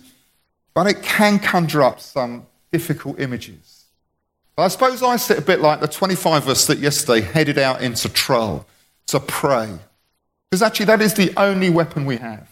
But 0.73 0.87
it 0.87 1.01
can 1.01 1.39
conjure 1.39 1.83
up 1.83 1.99
some 1.99 2.45
difficult 2.71 3.19
images. 3.19 3.85
But 4.55 4.63
I 4.63 4.67
suppose 4.67 5.01
I 5.01 5.15
sit 5.15 5.37
a 5.37 5.41
bit 5.41 5.61
like 5.61 5.79
the 5.79 5.87
25 5.87 6.43
of 6.43 6.49
us 6.49 6.67
that 6.67 6.79
yesterday 6.79 7.21
headed 7.21 7.57
out 7.57 7.81
into 7.81 8.09
Trull 8.09 8.65
to 9.07 9.19
pray. 9.19 9.79
Because 10.49 10.61
actually, 10.61 10.87
that 10.87 11.01
is 11.01 11.13
the 11.13 11.33
only 11.37 11.69
weapon 11.69 12.05
we 12.05 12.17
have. 12.17 12.49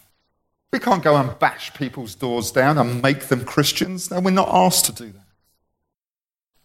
We 0.72 0.80
can't 0.80 1.04
go 1.04 1.16
and 1.16 1.38
bash 1.40 1.74
people's 1.74 2.16
doors 2.16 2.52
down 2.52 2.78
and 2.78 3.02
make 3.02 3.22
them 3.28 3.46
Christians. 3.46 4.12
No, 4.12 4.20
we're 4.20 4.32
not 4.32 4.50
asked 4.50 4.86
to 4.86 4.92
do 4.92 5.12
that. 5.12 5.26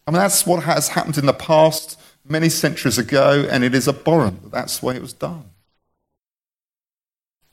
I 0.07 0.11
mean, 0.11 0.21
that's 0.21 0.47
what 0.47 0.65
has 0.65 0.89
happened 0.89 1.19
in 1.19 1.27
the 1.27 1.33
past 1.33 1.99
many 2.29 2.49
centuries 2.49 2.99
ago, 2.99 3.47
and 3.51 3.63
it 3.65 3.75
is 3.75 3.89
abhorrent 3.89 4.43
that 4.43 4.53
that's 4.53 4.79
the 4.79 4.87
way 4.87 4.97
it 4.97 5.03
was 5.03 5.13
done. 5.13 5.45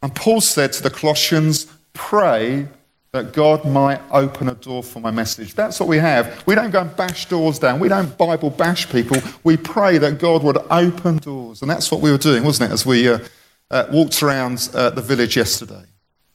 And 0.02 0.16
Paul 0.16 0.42
said 0.42 0.74
to 0.74 0.84
the 0.84 0.90
Colossians, 0.90 1.68
pray 1.94 2.68
that 3.12 3.34
God 3.34 3.66
might 3.66 4.02
open 4.12 4.50
a 4.50 4.54
door 4.54 4.84
for 4.84 5.00
my 5.00 5.10
message. 5.10 5.56
That's 5.56 5.80
what 5.80 5.90
we 5.90 5.98
have. 5.98 6.44
We 6.46 6.54
don't 6.54 6.70
go 6.70 6.82
and 6.82 6.96
bash 6.96 7.28
doors 7.28 7.58
down. 7.58 7.80
We 7.80 7.90
don't 7.90 8.16
Bible 8.18 8.52
bash 8.52 8.88
people. 8.90 9.18
We 9.44 9.58
pray 9.58 9.98
that 9.98 10.20
God 10.20 10.44
would 10.44 10.58
open 10.70 11.18
doors. 11.18 11.62
And 11.62 11.72
that's 11.72 11.92
what 11.92 12.02
we 12.02 12.12
were 12.12 12.20
doing, 12.20 12.44
wasn't 12.44 12.70
it, 12.70 12.74
as 12.74 12.86
we 12.86 13.10
uh, 13.10 13.20
uh, 13.72 13.88
walked 13.92 14.22
around 14.22 14.70
uh, 14.74 14.92
the 14.92 15.02
village 15.02 15.36
yesterday. 15.36 15.84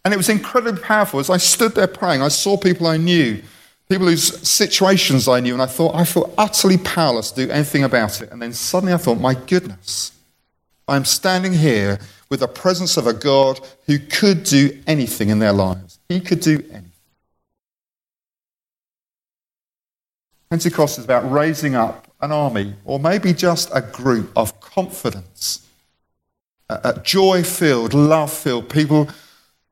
And 0.05 0.13
it 0.13 0.17
was 0.17 0.29
incredibly 0.29 0.83
powerful. 0.83 1.21
As 1.21 1.31
I 1.31 1.37
stood 1.37 1.75
there 1.77 1.87
praying, 1.87 2.23
I 2.23 2.29
saw 2.29 2.57
people 2.57 2.89
I 2.89 2.97
knew, 2.97 3.41
people 3.89 4.09
whose 4.09 4.47
situations 4.47 5.29
I 5.29 5.41
knew, 5.41 5.53
and 5.53 5.63
I 5.63 5.67
thought, 5.67 5.95
I 5.95 6.05
feel 6.05 6.35
utterly 6.37 6.79
powerless 6.79 7.31
to 7.31 7.47
do 7.47 7.53
anything 7.53 7.85
about 7.85 8.21
it. 8.21 8.33
And 8.33 8.43
then 8.43 8.53
suddenly 8.53 8.93
I 8.93 8.99
thought, 8.99 9.21
my 9.21 9.35
goodness, 9.35 10.11
I'm 10.89 11.05
standing 11.05 11.53
here 11.53 12.01
with 12.29 12.41
the 12.41 12.49
presence 12.49 12.97
of 12.97 13.07
a 13.07 13.15
God 13.15 13.61
who 13.87 13.99
could 13.99 14.43
do 14.43 14.79
anything 14.87 15.29
in 15.31 15.39
their 15.39 15.53
lives. 15.53 15.94
He 16.09 16.21
could 16.21 16.41
do 16.41 16.63
anything. 16.71 16.93
Pentecost 20.51 20.99
is 20.99 21.05
about 21.05 21.31
raising 21.31 21.75
up 21.75 22.07
an 22.21 22.31
army, 22.31 22.75
or 22.85 22.99
maybe 22.99 23.33
just 23.33 23.71
a 23.75 23.81
group 23.81 24.31
of 24.37 24.61
confidence, 24.61 25.67
joy 27.03 27.43
filled, 27.43 27.93
love 27.93 28.33
filled 28.33 28.69
people 28.69 29.09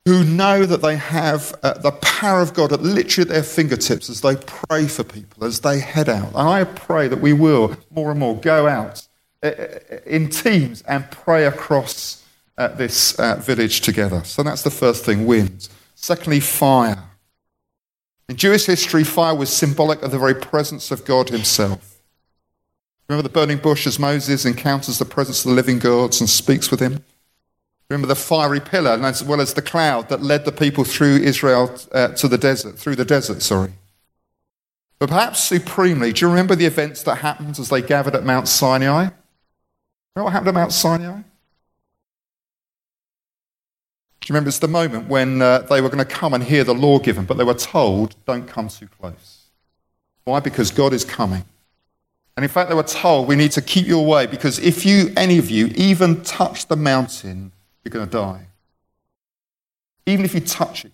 who 0.04 0.24
know 0.24 0.66
that 0.66 0.82
they 0.82 0.96
have 0.96 1.54
uh, 1.62 1.74
the 1.74 1.92
power 1.92 2.40
of 2.40 2.52
God 2.54 2.72
at 2.72 2.82
literally 2.82 3.28
at 3.28 3.32
their 3.32 3.42
fingertips 3.44 4.10
as 4.10 4.20
they 4.20 4.34
pray 4.34 4.88
for 4.88 5.04
people, 5.04 5.44
as 5.44 5.60
they 5.60 5.78
head 5.78 6.08
out. 6.08 6.30
And 6.30 6.48
I 6.48 6.64
pray 6.64 7.06
that 7.06 7.20
we 7.20 7.32
will 7.32 7.76
more 7.90 8.10
and 8.10 8.18
more 8.18 8.36
go 8.36 8.66
out 8.66 9.06
uh, 9.42 9.46
uh 9.46 9.78
in 10.04 10.28
teams 10.28 10.82
and 10.82 11.08
pray 11.10 11.46
across 11.46 12.24
uh, 12.58 12.68
this 12.68 13.12
village 13.38 13.80
together. 13.82 14.24
So 14.24 14.42
that's 14.42 14.62
the 14.62 14.70
first 14.70 15.04
thing 15.04 15.26
wind. 15.26 15.68
Secondly, 16.02 16.40
fire. 16.40 17.04
In 18.28 18.36
Jewish 18.36 18.66
history, 18.66 19.04
fire 19.04 19.34
was 19.34 19.50
symbolic 19.50 20.02
of 20.02 20.10
the 20.10 20.18
very 20.18 20.34
presence 20.34 20.90
of 20.90 21.04
God 21.04 21.30
Himself. 21.30 21.92
Remember 23.08 23.28
the 23.28 23.32
burning 23.32 23.58
bush 23.58 23.86
as 23.86 23.98
Moses 23.98 24.44
encounters 24.44 24.98
the 24.98 25.04
presence 25.04 25.44
of 25.44 25.50
the 25.50 25.54
living 25.54 25.78
God 25.78 26.18
and 26.20 26.28
speaks 26.28 26.70
with 26.70 26.80
him? 26.80 27.04
Remember 27.90 28.06
the 28.06 28.14
fiery 28.14 28.60
pillar, 28.60 28.92
as 29.04 29.22
well 29.22 29.40
as 29.40 29.52
the 29.52 29.60
cloud 29.60 30.08
that 30.08 30.22
led 30.22 30.46
the 30.46 30.52
people 30.52 30.82
through 30.82 31.16
Israel 31.16 31.76
uh, 31.92 32.08
to 32.08 32.26
the 32.26 32.38
desert, 32.38 32.78
through 32.78 32.96
the 32.96 33.04
desert, 33.04 33.42
sorry. 33.42 33.72
But 34.98 35.10
perhaps 35.10 35.42
supremely, 35.42 36.12
do 36.12 36.24
you 36.24 36.30
remember 36.30 36.54
the 36.54 36.64
events 36.64 37.02
that 37.02 37.16
happened 37.16 37.58
as 37.58 37.68
they 37.68 37.82
gathered 37.82 38.14
at 38.14 38.24
Mount 38.24 38.48
Sinai? 38.48 39.10
Remember 40.14 40.24
what 40.24 40.32
happened 40.32 40.48
at 40.48 40.54
Mount 40.54 40.72
Sinai? 40.72 41.22
Do 44.22 44.26
you 44.26 44.34
remember 44.34 44.48
it's 44.48 44.60
the 44.60 44.68
moment 44.68 45.08
when 45.08 45.42
uh, 45.42 45.58
they 45.60 45.80
were 45.80 45.88
going 45.88 45.98
to 45.98 46.04
come 46.04 46.32
and 46.32 46.44
hear 46.44 46.62
the 46.62 46.74
law 46.74 47.00
given, 47.00 47.24
but 47.24 47.38
they 47.38 47.44
were 47.44 47.54
told, 47.54 48.14
don't 48.24 48.46
come 48.46 48.68
too 48.68 48.86
close. 49.00 49.46
Why? 50.22 50.38
Because 50.38 50.70
God 50.70 50.92
is 50.92 51.04
coming. 51.04 51.44
And 52.36 52.44
in 52.44 52.48
fact, 52.48 52.68
they 52.68 52.76
were 52.76 52.84
told, 52.84 53.26
we 53.26 53.34
need 53.34 53.50
to 53.52 53.60
keep 53.60 53.84
you 53.84 53.98
away 53.98 54.26
because 54.26 54.60
if 54.60 54.86
you, 54.86 55.12
any 55.16 55.38
of 55.38 55.50
you, 55.50 55.66
even 55.74 56.22
touch 56.22 56.68
the 56.68 56.76
mountain, 56.76 57.50
you're 57.82 57.90
going 57.90 58.06
to 58.06 58.12
die. 58.12 58.46
Even 60.06 60.24
if 60.24 60.34
you 60.34 60.40
touch 60.40 60.84
it. 60.84 60.92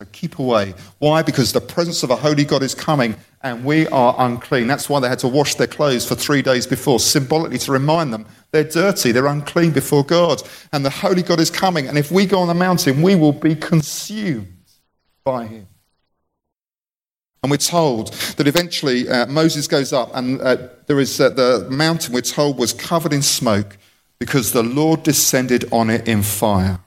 So 0.00 0.06
keep 0.12 0.38
away. 0.38 0.74
Why? 1.00 1.22
Because 1.22 1.52
the 1.52 1.60
presence 1.60 2.04
of 2.04 2.10
a 2.10 2.16
holy 2.16 2.44
God 2.44 2.62
is 2.62 2.72
coming 2.72 3.16
and 3.42 3.64
we 3.64 3.88
are 3.88 4.14
unclean. 4.18 4.68
That's 4.68 4.88
why 4.88 5.00
they 5.00 5.08
had 5.08 5.18
to 5.20 5.28
wash 5.28 5.56
their 5.56 5.66
clothes 5.66 6.06
for 6.06 6.14
three 6.14 6.40
days 6.40 6.68
before, 6.68 7.00
symbolically 7.00 7.58
to 7.58 7.72
remind 7.72 8.12
them 8.12 8.24
they're 8.52 8.62
dirty, 8.62 9.10
they're 9.10 9.26
unclean 9.26 9.72
before 9.72 10.04
God. 10.04 10.40
And 10.72 10.84
the 10.84 10.90
holy 10.90 11.22
God 11.22 11.40
is 11.40 11.50
coming. 11.50 11.88
And 11.88 11.98
if 11.98 12.12
we 12.12 12.26
go 12.26 12.38
on 12.38 12.46
the 12.46 12.54
mountain, 12.54 13.02
we 13.02 13.16
will 13.16 13.32
be 13.32 13.56
consumed 13.56 14.54
by 15.24 15.46
him. 15.46 15.66
And 17.42 17.50
we're 17.50 17.56
told 17.56 18.12
that 18.12 18.46
eventually 18.46 19.08
uh, 19.08 19.26
Moses 19.26 19.66
goes 19.66 19.92
up, 19.92 20.10
and 20.14 20.40
uh, 20.40 20.68
there 20.86 21.00
is 21.00 21.20
uh, 21.20 21.30
the 21.30 21.66
mountain, 21.70 22.14
we're 22.14 22.20
told, 22.20 22.56
was 22.56 22.72
covered 22.72 23.12
in 23.12 23.22
smoke 23.22 23.76
because 24.20 24.52
the 24.52 24.62
Lord 24.62 25.02
descended 25.02 25.64
on 25.72 25.90
it 25.90 26.06
in 26.06 26.22
fire. 26.22 26.78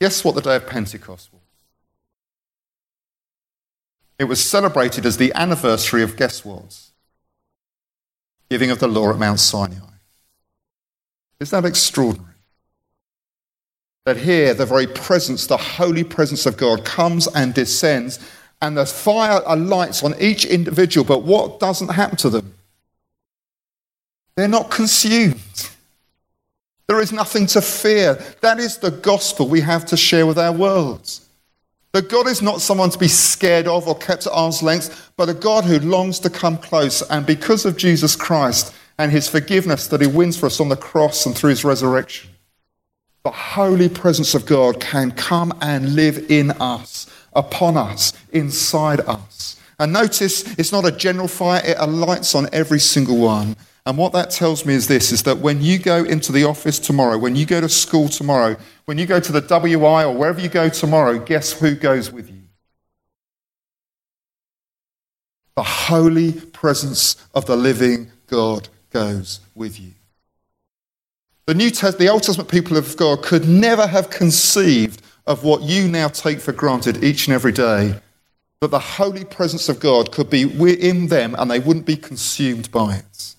Guess 0.00 0.24
what 0.24 0.34
the 0.34 0.42
day 0.42 0.56
of 0.56 0.66
Pentecost 0.66 1.32
was? 1.32 1.42
It 4.18 4.24
was 4.24 4.42
celebrated 4.42 5.04
as 5.06 5.16
the 5.16 5.32
anniversary 5.34 6.02
of 6.02 6.16
guess 6.16 6.44
what? 6.44 6.78
Giving 8.50 8.70
of 8.70 8.78
the 8.78 8.88
law 8.88 9.10
at 9.10 9.18
Mount 9.18 9.40
Sinai. 9.40 9.76
Is 11.40 11.50
that 11.50 11.64
extraordinary? 11.64 12.32
That 14.04 14.18
here, 14.18 14.54
the 14.54 14.66
very 14.66 14.86
presence, 14.86 15.46
the 15.46 15.56
holy 15.56 16.04
presence 16.04 16.46
of 16.46 16.56
God 16.56 16.84
comes 16.84 17.26
and 17.26 17.52
descends, 17.52 18.18
and 18.62 18.76
the 18.76 18.86
fire 18.86 19.42
alights 19.44 20.02
on 20.02 20.14
each 20.20 20.44
individual, 20.44 21.04
but 21.04 21.22
what 21.24 21.60
doesn't 21.60 21.88
happen 21.88 22.16
to 22.18 22.30
them? 22.30 22.54
They're 24.36 24.48
not 24.48 24.70
consumed. 24.70 25.40
There 26.88 27.00
is 27.00 27.12
nothing 27.12 27.46
to 27.48 27.60
fear. 27.60 28.14
That 28.42 28.60
is 28.60 28.78
the 28.78 28.92
gospel 28.92 29.48
we 29.48 29.60
have 29.60 29.86
to 29.86 29.96
share 29.96 30.26
with 30.26 30.38
our 30.38 30.52
world. 30.52 31.10
That 31.92 32.08
God 32.08 32.28
is 32.28 32.42
not 32.42 32.60
someone 32.60 32.90
to 32.90 32.98
be 32.98 33.08
scared 33.08 33.66
of 33.66 33.88
or 33.88 33.96
kept 33.96 34.26
at 34.26 34.32
arm's 34.32 34.62
length, 34.62 35.12
but 35.16 35.28
a 35.28 35.34
God 35.34 35.64
who 35.64 35.78
longs 35.80 36.20
to 36.20 36.30
come 36.30 36.58
close. 36.58 37.02
And 37.02 37.26
because 37.26 37.64
of 37.64 37.76
Jesus 37.76 38.14
Christ 38.14 38.74
and 38.98 39.10
his 39.10 39.28
forgiveness 39.28 39.88
that 39.88 40.00
he 40.00 40.06
wins 40.06 40.36
for 40.36 40.46
us 40.46 40.60
on 40.60 40.68
the 40.68 40.76
cross 40.76 41.26
and 41.26 41.36
through 41.36 41.50
his 41.50 41.64
resurrection, 41.64 42.30
the 43.24 43.30
holy 43.32 43.88
presence 43.88 44.34
of 44.34 44.46
God 44.46 44.78
can 44.80 45.10
come 45.10 45.52
and 45.60 45.96
live 45.96 46.30
in 46.30 46.52
us, 46.52 47.10
upon 47.32 47.76
us, 47.76 48.12
inside 48.30 49.00
us. 49.00 49.60
And 49.80 49.92
notice 49.92 50.56
it's 50.58 50.70
not 50.70 50.86
a 50.86 50.92
general 50.92 51.26
fire, 51.28 51.60
it 51.64 51.76
alights 51.78 52.36
on 52.36 52.48
every 52.52 52.78
single 52.78 53.16
one. 53.16 53.56
And 53.86 53.96
what 53.96 54.12
that 54.14 54.30
tells 54.30 54.66
me 54.66 54.74
is 54.74 54.88
this 54.88 55.12
is 55.12 55.22
that 55.22 55.38
when 55.38 55.62
you 55.62 55.78
go 55.78 56.02
into 56.02 56.32
the 56.32 56.42
office 56.42 56.80
tomorrow, 56.80 57.16
when 57.16 57.36
you 57.36 57.46
go 57.46 57.60
to 57.60 57.68
school 57.68 58.08
tomorrow, 58.08 58.56
when 58.84 58.98
you 58.98 59.06
go 59.06 59.20
to 59.20 59.30
the 59.30 59.40
WI 59.40 60.04
or 60.04 60.12
wherever 60.12 60.40
you 60.40 60.48
go 60.48 60.68
tomorrow, 60.68 61.20
guess 61.20 61.52
who 61.52 61.76
goes 61.76 62.10
with 62.10 62.28
you? 62.28 62.42
The 65.54 65.62
holy 65.62 66.32
presence 66.32 67.16
of 67.32 67.46
the 67.46 67.56
living 67.56 68.10
God 68.26 68.68
goes 68.90 69.38
with 69.54 69.80
you. 69.80 69.92
The, 71.46 71.54
New 71.54 71.70
Test- 71.70 71.98
the 71.98 72.08
Old 72.08 72.24
Testament 72.24 72.50
people 72.50 72.76
of 72.76 72.96
God 72.96 73.22
could 73.22 73.48
never 73.48 73.86
have 73.86 74.10
conceived 74.10 75.00
of 75.28 75.44
what 75.44 75.62
you 75.62 75.86
now 75.86 76.08
take 76.08 76.40
for 76.40 76.52
granted 76.52 77.04
each 77.04 77.28
and 77.28 77.34
every 77.34 77.52
day. 77.52 78.00
That 78.60 78.72
the 78.72 78.80
holy 78.80 79.24
presence 79.24 79.68
of 79.68 79.78
God 79.78 80.10
could 80.10 80.28
be 80.28 80.42
in 80.42 81.06
them 81.06 81.36
and 81.38 81.48
they 81.48 81.60
wouldn't 81.60 81.86
be 81.86 81.96
consumed 81.96 82.72
by 82.72 82.96
it 82.96 83.35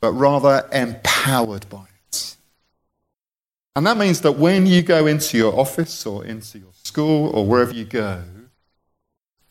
but 0.00 0.12
rather 0.12 0.68
empowered 0.72 1.68
by 1.68 1.84
it. 2.10 2.36
And 3.74 3.86
that 3.86 3.96
means 3.96 4.20
that 4.22 4.32
when 4.32 4.66
you 4.66 4.82
go 4.82 5.06
into 5.06 5.36
your 5.36 5.58
office 5.58 6.06
or 6.06 6.24
into 6.24 6.58
your 6.58 6.72
school 6.82 7.30
or 7.34 7.46
wherever 7.46 7.72
you 7.72 7.84
go, 7.84 8.22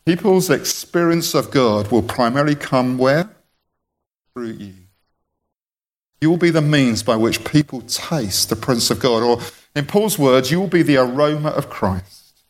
people's 0.06 0.50
experience 0.50 1.34
of 1.34 1.52
God 1.52 1.92
will 1.92 2.02
primarily 2.02 2.56
come 2.56 2.98
where? 2.98 3.30
Through 4.34 4.54
you. 4.54 4.74
You 6.22 6.30
will 6.30 6.38
be 6.38 6.50
the 6.50 6.62
means 6.62 7.04
by 7.04 7.16
which 7.16 7.44
people 7.44 7.82
taste 7.82 8.50
the 8.50 8.56
Prince 8.56 8.90
of 8.90 9.00
God. 9.00 9.22
Or, 9.22 9.42
in 9.76 9.86
Paul's 9.86 10.18
words, 10.18 10.50
you 10.50 10.60
will 10.60 10.68
be 10.68 10.82
the 10.82 10.98
aroma 10.98 11.50
of 11.50 11.70
Christ. 11.70 12.44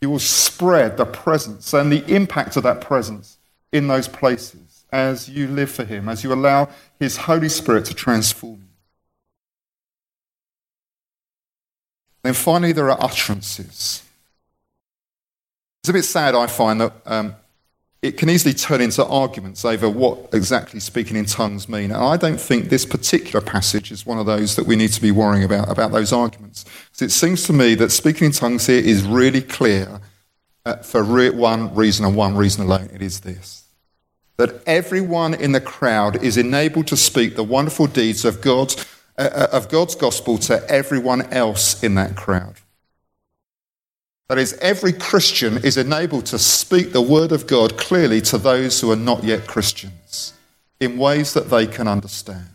You 0.00 0.10
will 0.10 0.18
spread 0.18 0.96
the 0.96 1.06
presence 1.06 1.72
and 1.72 1.90
the 1.90 2.04
impact 2.12 2.56
of 2.56 2.64
that 2.64 2.80
presence 2.80 3.38
in 3.72 3.88
those 3.88 4.08
places 4.08 4.71
as 4.92 5.28
you 5.28 5.48
live 5.48 5.70
for 5.70 5.84
Him, 5.84 6.08
as 6.08 6.22
you 6.22 6.32
allow 6.32 6.68
His 7.00 7.16
Holy 7.16 7.48
Spirit 7.48 7.86
to 7.86 7.94
transform 7.94 8.60
you. 8.60 8.68
Then 12.22 12.34
finally, 12.34 12.72
there 12.72 12.90
are 12.90 13.02
utterances. 13.02 14.02
It's 15.82 15.88
a 15.88 15.92
bit 15.92 16.04
sad, 16.04 16.36
I 16.36 16.46
find, 16.46 16.80
that 16.80 16.92
um, 17.06 17.34
it 18.02 18.16
can 18.16 18.30
easily 18.30 18.54
turn 18.54 18.80
into 18.80 19.04
arguments 19.04 19.64
over 19.64 19.88
what 19.88 20.28
exactly 20.32 20.78
speaking 20.78 21.16
in 21.16 21.24
tongues 21.24 21.68
mean. 21.68 21.90
And 21.90 22.04
I 22.04 22.16
don't 22.16 22.40
think 22.40 22.68
this 22.68 22.84
particular 22.84 23.44
passage 23.44 23.90
is 23.90 24.06
one 24.06 24.18
of 24.18 24.26
those 24.26 24.54
that 24.56 24.66
we 24.66 24.76
need 24.76 24.92
to 24.92 25.00
be 25.00 25.10
worrying 25.10 25.42
about, 25.42 25.68
about 25.68 25.90
those 25.90 26.12
arguments. 26.12 26.64
Because 26.90 27.02
it 27.02 27.10
seems 27.10 27.44
to 27.44 27.52
me 27.52 27.74
that 27.76 27.90
speaking 27.90 28.26
in 28.26 28.32
tongues 28.32 28.66
here 28.66 28.78
is 28.78 29.02
really 29.02 29.42
clear 29.42 30.00
uh, 30.64 30.76
for 30.76 31.02
re- 31.02 31.30
one 31.30 31.74
reason 31.74 32.04
and 32.04 32.14
one 32.14 32.36
reason 32.36 32.64
alone. 32.64 32.90
It 32.92 33.02
is 33.02 33.20
this 33.20 33.61
that 34.42 34.60
everyone 34.66 35.34
in 35.34 35.52
the 35.52 35.60
crowd 35.60 36.20
is 36.20 36.36
enabled 36.36 36.88
to 36.88 36.96
speak 36.96 37.36
the 37.36 37.44
wonderful 37.44 37.86
deeds 37.86 38.24
of 38.24 38.40
God's, 38.40 38.84
uh, 39.16 39.30
uh 39.32 39.46
of 39.52 39.68
God's 39.68 39.94
gospel 39.94 40.36
to 40.38 40.68
everyone 40.68 41.22
else 41.32 41.80
in 41.80 41.94
that 41.94 42.16
crowd. 42.16 42.56
That 44.28 44.38
is, 44.38 44.54
every 44.54 44.92
Christian 44.92 45.58
is 45.58 45.76
enabled 45.76 46.26
to 46.26 46.40
speak 46.40 46.90
the 46.90 47.00
word 47.00 47.30
of 47.30 47.46
God 47.46 47.78
clearly 47.78 48.20
to 48.22 48.36
those 48.36 48.80
who 48.80 48.90
are 48.90 48.96
not 48.96 49.22
yet 49.22 49.46
Christians 49.46 50.32
in 50.80 50.98
ways 50.98 51.34
that 51.34 51.48
they 51.48 51.68
can 51.68 51.86
understand. 51.86 52.46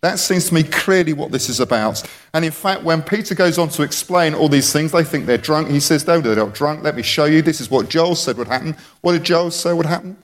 That 0.00 0.18
seems 0.18 0.48
to 0.48 0.54
me 0.54 0.64
clearly 0.64 1.12
what 1.12 1.30
this 1.30 1.48
is 1.48 1.60
about. 1.60 2.02
And 2.32 2.44
in 2.44 2.50
fact, 2.50 2.82
when 2.82 3.02
Peter 3.02 3.36
goes 3.36 3.56
on 3.56 3.68
to 3.68 3.84
explain 3.84 4.34
all 4.34 4.48
these 4.48 4.72
things, 4.72 4.90
they 4.90 5.04
think 5.04 5.26
they're 5.26 5.38
drunk. 5.38 5.70
He 5.70 5.78
says, 5.78 6.08
No, 6.08 6.20
they're 6.20 6.34
not 6.34 6.54
drunk. 6.54 6.82
Let 6.82 6.96
me 6.96 7.02
show 7.02 7.26
you. 7.26 7.40
This 7.40 7.60
is 7.60 7.70
what 7.70 7.88
Joel 7.88 8.16
said 8.16 8.36
would 8.36 8.48
happen. 8.48 8.76
What 9.02 9.12
did 9.12 9.22
Joel 9.22 9.52
say 9.52 9.72
would 9.72 9.86
happen? 9.86 10.16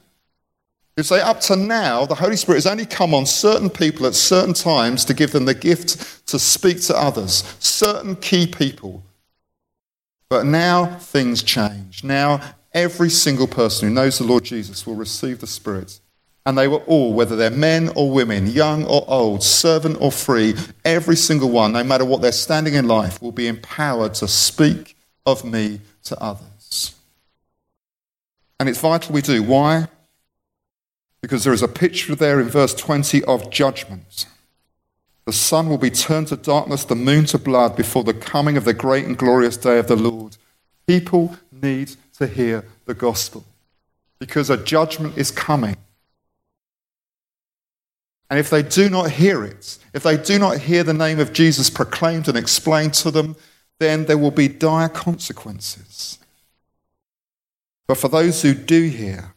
He'd 1.01 1.07
say, 1.07 1.23
Up 1.23 1.41
to 1.43 1.57
now, 1.57 2.05
the 2.05 2.15
Holy 2.15 2.37
Spirit 2.37 2.59
has 2.59 2.67
only 2.67 2.85
come 2.85 3.15
on 3.15 3.25
certain 3.25 3.71
people 3.71 4.05
at 4.05 4.15
certain 4.15 4.53
times 4.53 5.03
to 5.07 5.15
give 5.15 5.33
them 5.33 5.47
the 5.47 5.55
gift 5.55 6.27
to 6.27 6.39
speak 6.39 6.83
to 6.83 6.95
others, 6.95 7.43
certain 7.59 8.17
key 8.17 8.47
people. 8.47 9.03
But 10.29 10.45
now 10.45 10.99
things 10.99 11.43
change. 11.43 12.05
Now 12.05 12.43
every 12.75 13.09
single 13.09 13.47
person 13.47 13.89
who 13.89 13.95
knows 13.95 14.19
the 14.19 14.25
Lord 14.25 14.45
Jesus 14.45 14.87
will 14.87 14.95
receive 14.95 15.41
the 15.41 15.47
Spirit. 15.47 16.01
And 16.45 16.59
they 16.59 16.69
were 16.69 16.85
all, 16.85 17.15
whether 17.15 17.35
they're 17.35 17.51
men 17.51 17.91
or 17.97 18.11
women, 18.11 18.47
young 18.47 18.85
or 18.85 19.03
old, 19.09 19.43
servant 19.43 19.97
or 20.03 20.13
free, 20.13 20.55
every 20.85 21.17
single 21.17 21.49
one, 21.49 21.73
no 21.73 21.83
matter 21.83 22.05
what 22.05 22.21
they're 22.21 22.31
standing 22.31 22.75
in 22.75 22.87
life, 22.87 23.23
will 23.23 23.33
be 23.33 23.49
empowered 23.49 24.13
to 24.17 24.29
speak 24.29 24.99
of 25.25 25.47
me 25.47 25.81
to 26.05 26.23
others. 26.23 26.95
And 28.59 28.69
it's 28.69 28.81
vital 28.81 29.15
we 29.15 29.23
do. 29.23 29.43
Why? 29.43 29.89
Because 31.23 31.45
there 31.45 31.53
is 31.53 31.63
a 31.63 31.69
picture 31.69 32.15
there 32.15 32.41
in 32.41 32.49
verse 32.49 32.75
20 32.75 33.23
of 33.25 33.51
judgment. 33.51 34.27
The 35.27 35.33
sun 35.33 35.69
will 35.69 35.79
be 35.79 35.91
turned 35.91 36.29
to 36.29 36.37
darkness, 36.37 36.85
the 36.85 36.97
moon 36.97 37.27
to 37.27 37.39
blood 37.39 37.77
before 37.77 38.05
the 38.05 38.15
coming 38.15 38.57
of 38.57 38.65
the 38.65 38.75
great 38.75 39.05
and 39.05 39.17
glorious 39.17 39.57
day 39.57 39.79
of 39.79 39.87
the 39.87 39.97
Lord. 39.97 40.37
People 40.87 41.37
need 41.53 41.93
to 42.19 42.27
hear 42.27 42.65
the 42.87 42.95
gospel 42.95 43.45
because 44.19 44.51
a 44.51 44.57
judgment 44.57 45.17
is 45.17 45.31
coming. 45.31 45.77
And 48.29 48.39
if 48.39 48.49
they 48.49 48.63
do 48.63 48.89
not 48.89 49.11
hear 49.11 49.45
it, 49.45 49.79
if 49.93 50.05
they 50.05 50.17
do 50.17 50.39
not 50.39 50.59
hear 50.59 50.85
the 50.85 50.95
name 50.95 51.19
of 51.19 51.33
Jesus 51.33 51.69
proclaimed 51.69 52.29
and 52.29 52.39
explained 52.39 52.95
to 52.95 53.11
them, 53.11 53.37
then 53.81 54.05
there 54.05 54.19
will 54.19 54.31
be 54.31 54.47
dire 54.47 54.89
consequences. 54.89 56.19
But 57.89 57.99
for 57.99 58.09
those 58.09 58.43
who 58.43 58.55
do 58.55 58.89
hear, 58.89 59.35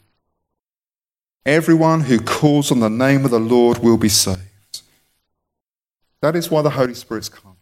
everyone 1.46 2.02
who 2.02 2.18
calls 2.18 2.70
on 2.70 2.80
the 2.80 2.90
name 2.90 3.24
of 3.24 3.30
the 3.30 3.40
Lord 3.40 3.78
will 3.78 3.96
be 3.98 4.08
saved. 4.08 4.40
That 6.20 6.36
is 6.36 6.50
why 6.50 6.62
the 6.62 6.70
Holy 6.70 6.94
Spirit's 6.94 7.28
come. 7.28 7.56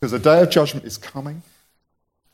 Because 0.00 0.12
the 0.12 0.18
day 0.18 0.42
of 0.42 0.50
judgment 0.50 0.84
is 0.84 0.98
coming. 0.98 1.42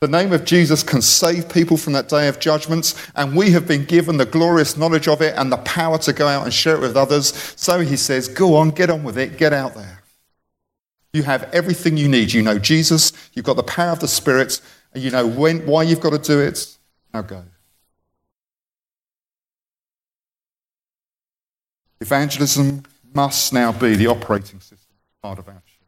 The 0.01 0.07
name 0.07 0.31
of 0.31 0.45
Jesus 0.45 0.81
can 0.81 1.01
save 1.01 1.49
people 1.49 1.75
from 1.75 1.91
that 1.93 2.07
day 2.07 2.29
of 2.29 2.39
judgment, 2.39 2.93
and 3.15 3.35
we 3.35 3.51
have 3.51 3.67
been 3.67 3.83
given 3.83 4.15
the 4.15 4.25
glorious 4.25 4.77
knowledge 4.77 5.09
of 5.09 5.21
it 5.21 5.33
and 5.35 5.51
the 5.51 5.57
power 5.57 5.97
to 5.97 6.13
go 6.13 6.25
out 6.25 6.45
and 6.45 6.53
share 6.53 6.75
it 6.75 6.81
with 6.81 6.95
others. 6.95 7.33
So 7.57 7.81
he 7.81 7.97
says, 7.97 8.29
Go 8.29 8.55
on, 8.55 8.69
get 8.69 8.89
on 8.89 9.03
with 9.03 9.17
it, 9.17 9.37
get 9.37 9.51
out 9.51 9.75
there. 9.75 10.03
You 11.11 11.23
have 11.23 11.49
everything 11.53 11.97
you 11.97 12.07
need. 12.07 12.31
You 12.31 12.41
know 12.41 12.57
Jesus, 12.57 13.11
you've 13.33 13.45
got 13.45 13.57
the 13.57 13.63
power 13.63 13.91
of 13.91 13.99
the 13.99 14.07
Spirit, 14.07 14.61
and 14.93 15.03
you 15.03 15.11
know 15.11 15.27
when, 15.27 15.65
why 15.65 15.83
you've 15.83 15.99
got 15.99 16.11
to 16.11 16.19
do 16.19 16.39
it. 16.39 16.77
Now 17.13 17.23
go. 17.23 17.43
Evangelism 22.01 22.83
must 23.13 23.53
now 23.53 23.71
be 23.71 23.95
the 23.95 24.07
operating 24.07 24.59
system 24.59 24.95
part 25.21 25.39
of 25.39 25.47
our 25.47 25.55
church. 25.55 25.79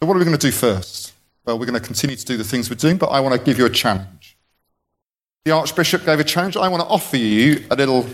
So, 0.00 0.06
what 0.06 0.16
are 0.16 0.18
we 0.18 0.24
going 0.24 0.36
to 0.36 0.46
do 0.46 0.52
first? 0.52 1.12
Well, 1.44 1.58
we're 1.58 1.66
going 1.66 1.80
to 1.80 1.86
continue 1.86 2.16
to 2.16 2.24
do 2.24 2.36
the 2.36 2.44
things 2.44 2.68
we're 2.68 2.76
doing, 2.76 2.96
but 2.96 3.06
I 3.06 3.20
want 3.20 3.38
to 3.38 3.44
give 3.44 3.58
you 3.58 3.66
a 3.66 3.70
challenge. 3.70 4.36
The 5.44 5.52
Archbishop 5.52 6.04
gave 6.04 6.20
a 6.20 6.24
challenge. 6.24 6.56
I 6.56 6.68
want 6.68 6.82
to 6.82 6.88
offer 6.88 7.16
you 7.16 7.64
a 7.70 7.76
little 7.76 8.06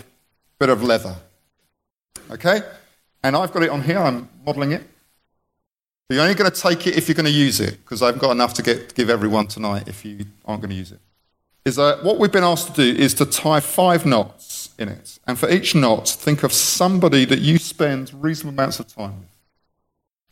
bit 0.59 0.69
of 0.69 0.83
leather. 0.83 1.15
Okay? 2.31 2.61
And 3.23 3.35
I've 3.35 3.51
got 3.51 3.63
it 3.63 3.69
on 3.69 3.81
here. 3.81 3.99
I'm 3.99 4.29
modeling 4.45 4.71
it. 4.71 4.83
You're 6.09 6.21
only 6.21 6.35
going 6.35 6.49
to 6.49 6.61
take 6.61 6.87
it 6.87 6.97
if 6.97 7.09
you're 7.09 7.15
going 7.15 7.25
to 7.25 7.31
use 7.31 7.59
it, 7.59 7.79
because 7.83 8.01
I've 8.01 8.17
got 8.17 8.31
enough 8.31 8.53
to 8.55 8.63
get, 8.63 8.95
give 8.95 9.09
everyone 9.09 9.47
tonight 9.47 9.87
if 9.87 10.05
you 10.05 10.25
aren't 10.45 10.61
going 10.61 10.69
to 10.71 10.75
use 10.75 10.91
it. 10.93 10.99
Is 11.65 11.75
that 11.75 12.01
what 12.01 12.17
we've 12.17 12.31
been 12.31 12.45
asked 12.45 12.73
to 12.73 12.93
do 12.93 12.97
is 12.97 13.13
to 13.15 13.25
tie 13.25 13.59
five 13.59 14.05
knots 14.05 14.66
in 14.77 14.89
it. 14.89 15.19
And 15.27 15.37
for 15.37 15.49
each 15.49 15.75
knot, 15.75 16.07
think 16.07 16.43
of 16.43 16.53
somebody 16.53 17.25
that 17.25 17.39
you 17.39 17.57
spend 17.57 18.11
reasonable 18.13 18.53
amounts 18.53 18.79
of 18.79 18.87
time 18.87 19.19
with 19.19 19.29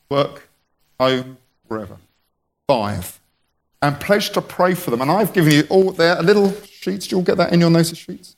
work, 0.10 0.50
home, 1.00 1.38
wherever. 1.68 1.98
Five. 2.68 3.20
And 3.82 4.00
pledge 4.00 4.32
to 4.32 4.42
pray 4.42 4.74
for 4.74 4.92
them. 4.92 5.02
And 5.02 5.12
I've 5.12 5.34
given 5.34 5.52
you 5.52 5.64
all 5.70 5.92
there, 5.92 6.18
a 6.18 6.24
little 6.24 6.54
sheets. 6.62 7.08
Do 7.08 7.16
you 7.16 7.20
all 7.20 7.24
get 7.24 7.38
that 7.38 7.54
in 7.54 7.60
your 7.60 7.70
notice 7.70 7.98
sheets? 7.98 8.36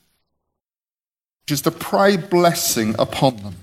Which 1.44 1.52
is 1.52 1.62
to 1.62 1.70
pray 1.70 2.16
blessing 2.16 2.94
upon 2.98 3.36
them. 3.38 3.56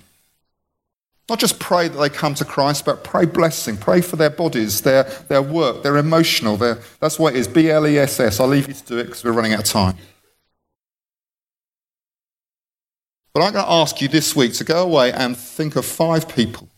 Not 1.27 1.39
just 1.39 1.60
pray 1.60 1.88
that 1.88 1.97
they 1.97 2.10
come 2.10 2.36
to 2.36 2.45
Christ, 2.45 2.86
but 2.86 3.03
pray 3.03 3.25
blessing. 3.25 3.77
Pray 3.77 4.01
for 4.01 4.15
their 4.15 4.29
bodies, 4.29 4.81
their, 4.81 5.03
their 5.27 5.41
work, 5.41 5.81
their 5.81 5.97
emotional. 5.97 6.55
Their, 6.55 6.79
that's 6.99 7.17
what 7.17 7.36
it 7.36 7.39
is. 7.39 7.47
B 7.47 7.71
L 7.71 7.88
E 7.88 7.97
S 7.97 8.19
S. 8.19 8.39
I'll 8.39 8.47
leave 8.47 8.67
you 8.67 8.75
to 8.75 8.84
do 8.84 8.97
it 8.99 9.05
because 9.05 9.23
we're 9.23 9.31
running 9.31 9.53
out 9.53 9.62
of 9.62 9.65
time. 9.65 9.97
But 13.36 13.43
I'm 13.43 13.52
going 13.52 13.65
to 13.65 13.71
ask 13.71 14.00
you 14.00 14.08
this 14.08 14.34
week 14.34 14.54
to 14.54 14.63
go 14.63 14.82
away 14.82 15.12
and 15.12 15.36
think 15.36 15.76
of 15.76 15.86
five 15.86 16.30
people 16.30 16.69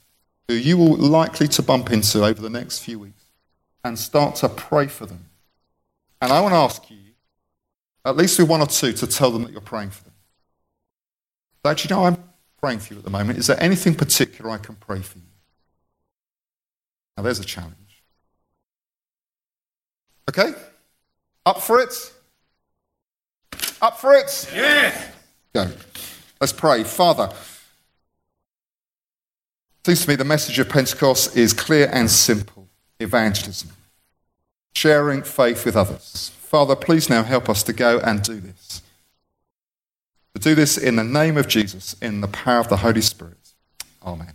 who 0.48 0.56
you 0.56 0.76
will 0.76 0.98
likely 0.98 1.48
to 1.50 1.62
bump 1.62 1.91
into 1.91 2.26
over 2.26 2.41
the 2.41 2.50
next 2.50 2.80
few 2.80 2.98
weeks 2.98 3.26
and 3.84 3.98
start 3.98 4.38
to 4.38 4.50
pray 4.50 4.88
for 4.88 5.06
them. 5.06 5.30
And 6.20 6.32
I 6.32 6.41
want 6.41 6.54
to 6.54 6.58
ask 6.58 6.89
you, 6.89 6.98
at 8.04 8.17
least 8.17 8.39
with 8.39 8.50
one 8.50 8.62
or 8.62 8.65
two, 8.65 8.91
to 8.91 9.06
tell 9.06 9.30
them 9.30 9.43
that 9.43 9.52
you're 9.52 9.62
praying 9.62 9.91
for 9.91 10.04
them. 10.06 10.13
Actually, 11.63 11.96
know 11.96 12.06
I'm 12.06 12.24
praying 12.60 12.80
for 12.80 12.96
you 12.96 12.98
at 12.98 13.06
the 13.06 13.12
moment. 13.12 13.38
Is 13.38 13.46
there 13.46 13.62
anything 13.62 13.93
particular 13.93 14.50
I 14.50 14.58
can 14.58 14.78
pray 14.78 15.02
for 15.02 15.20
you? 15.20 15.26
Now, 17.15 17.22
there's 17.22 17.39
a 17.39 17.46
challenge. 17.46 18.04
Okay? 20.28 20.56
Up 21.46 21.62
for 21.62 21.82
it? 21.82 22.13
Up 23.80 24.00
for 24.00 24.15
it? 24.15 24.50
Yeah. 24.56 25.12
Go. 25.54 25.70
Let's 26.39 26.54
pray. 26.54 26.84
Father, 26.84 27.32
seems 29.86 30.04
to 30.04 30.10
me 30.10 30.15
the 30.15 30.26
message 30.26 30.60
of 30.60 30.69
Pentecost 30.69 31.36
is 31.38 31.54
clear 31.54 31.89
and 31.91 32.12
simple 32.12 32.67
evangelism, 33.00 33.69
sharing 34.73 35.23
faith 35.23 35.65
with 35.65 35.76
others. 35.76 36.32
Father, 36.39 36.76
please 36.76 37.10
now 37.10 37.23
help 37.23 37.50
us 37.50 37.63
to 37.63 37.73
go 37.73 38.00
and 38.00 38.21
do 38.21 38.39
this. 38.39 38.82
To 40.36 40.41
do 40.41 40.56
this 40.56 40.78
in 40.78 40.95
the 40.95 41.04
name 41.04 41.38
of 41.38 41.47
Jesus, 41.47 41.95
in 42.02 42.21
the 42.21 42.28
power 42.28 42.60
of 42.60 42.69
the 42.69 42.78
Holy 42.78 43.02
Spirit. 43.02 43.54
Amen. 44.06 44.34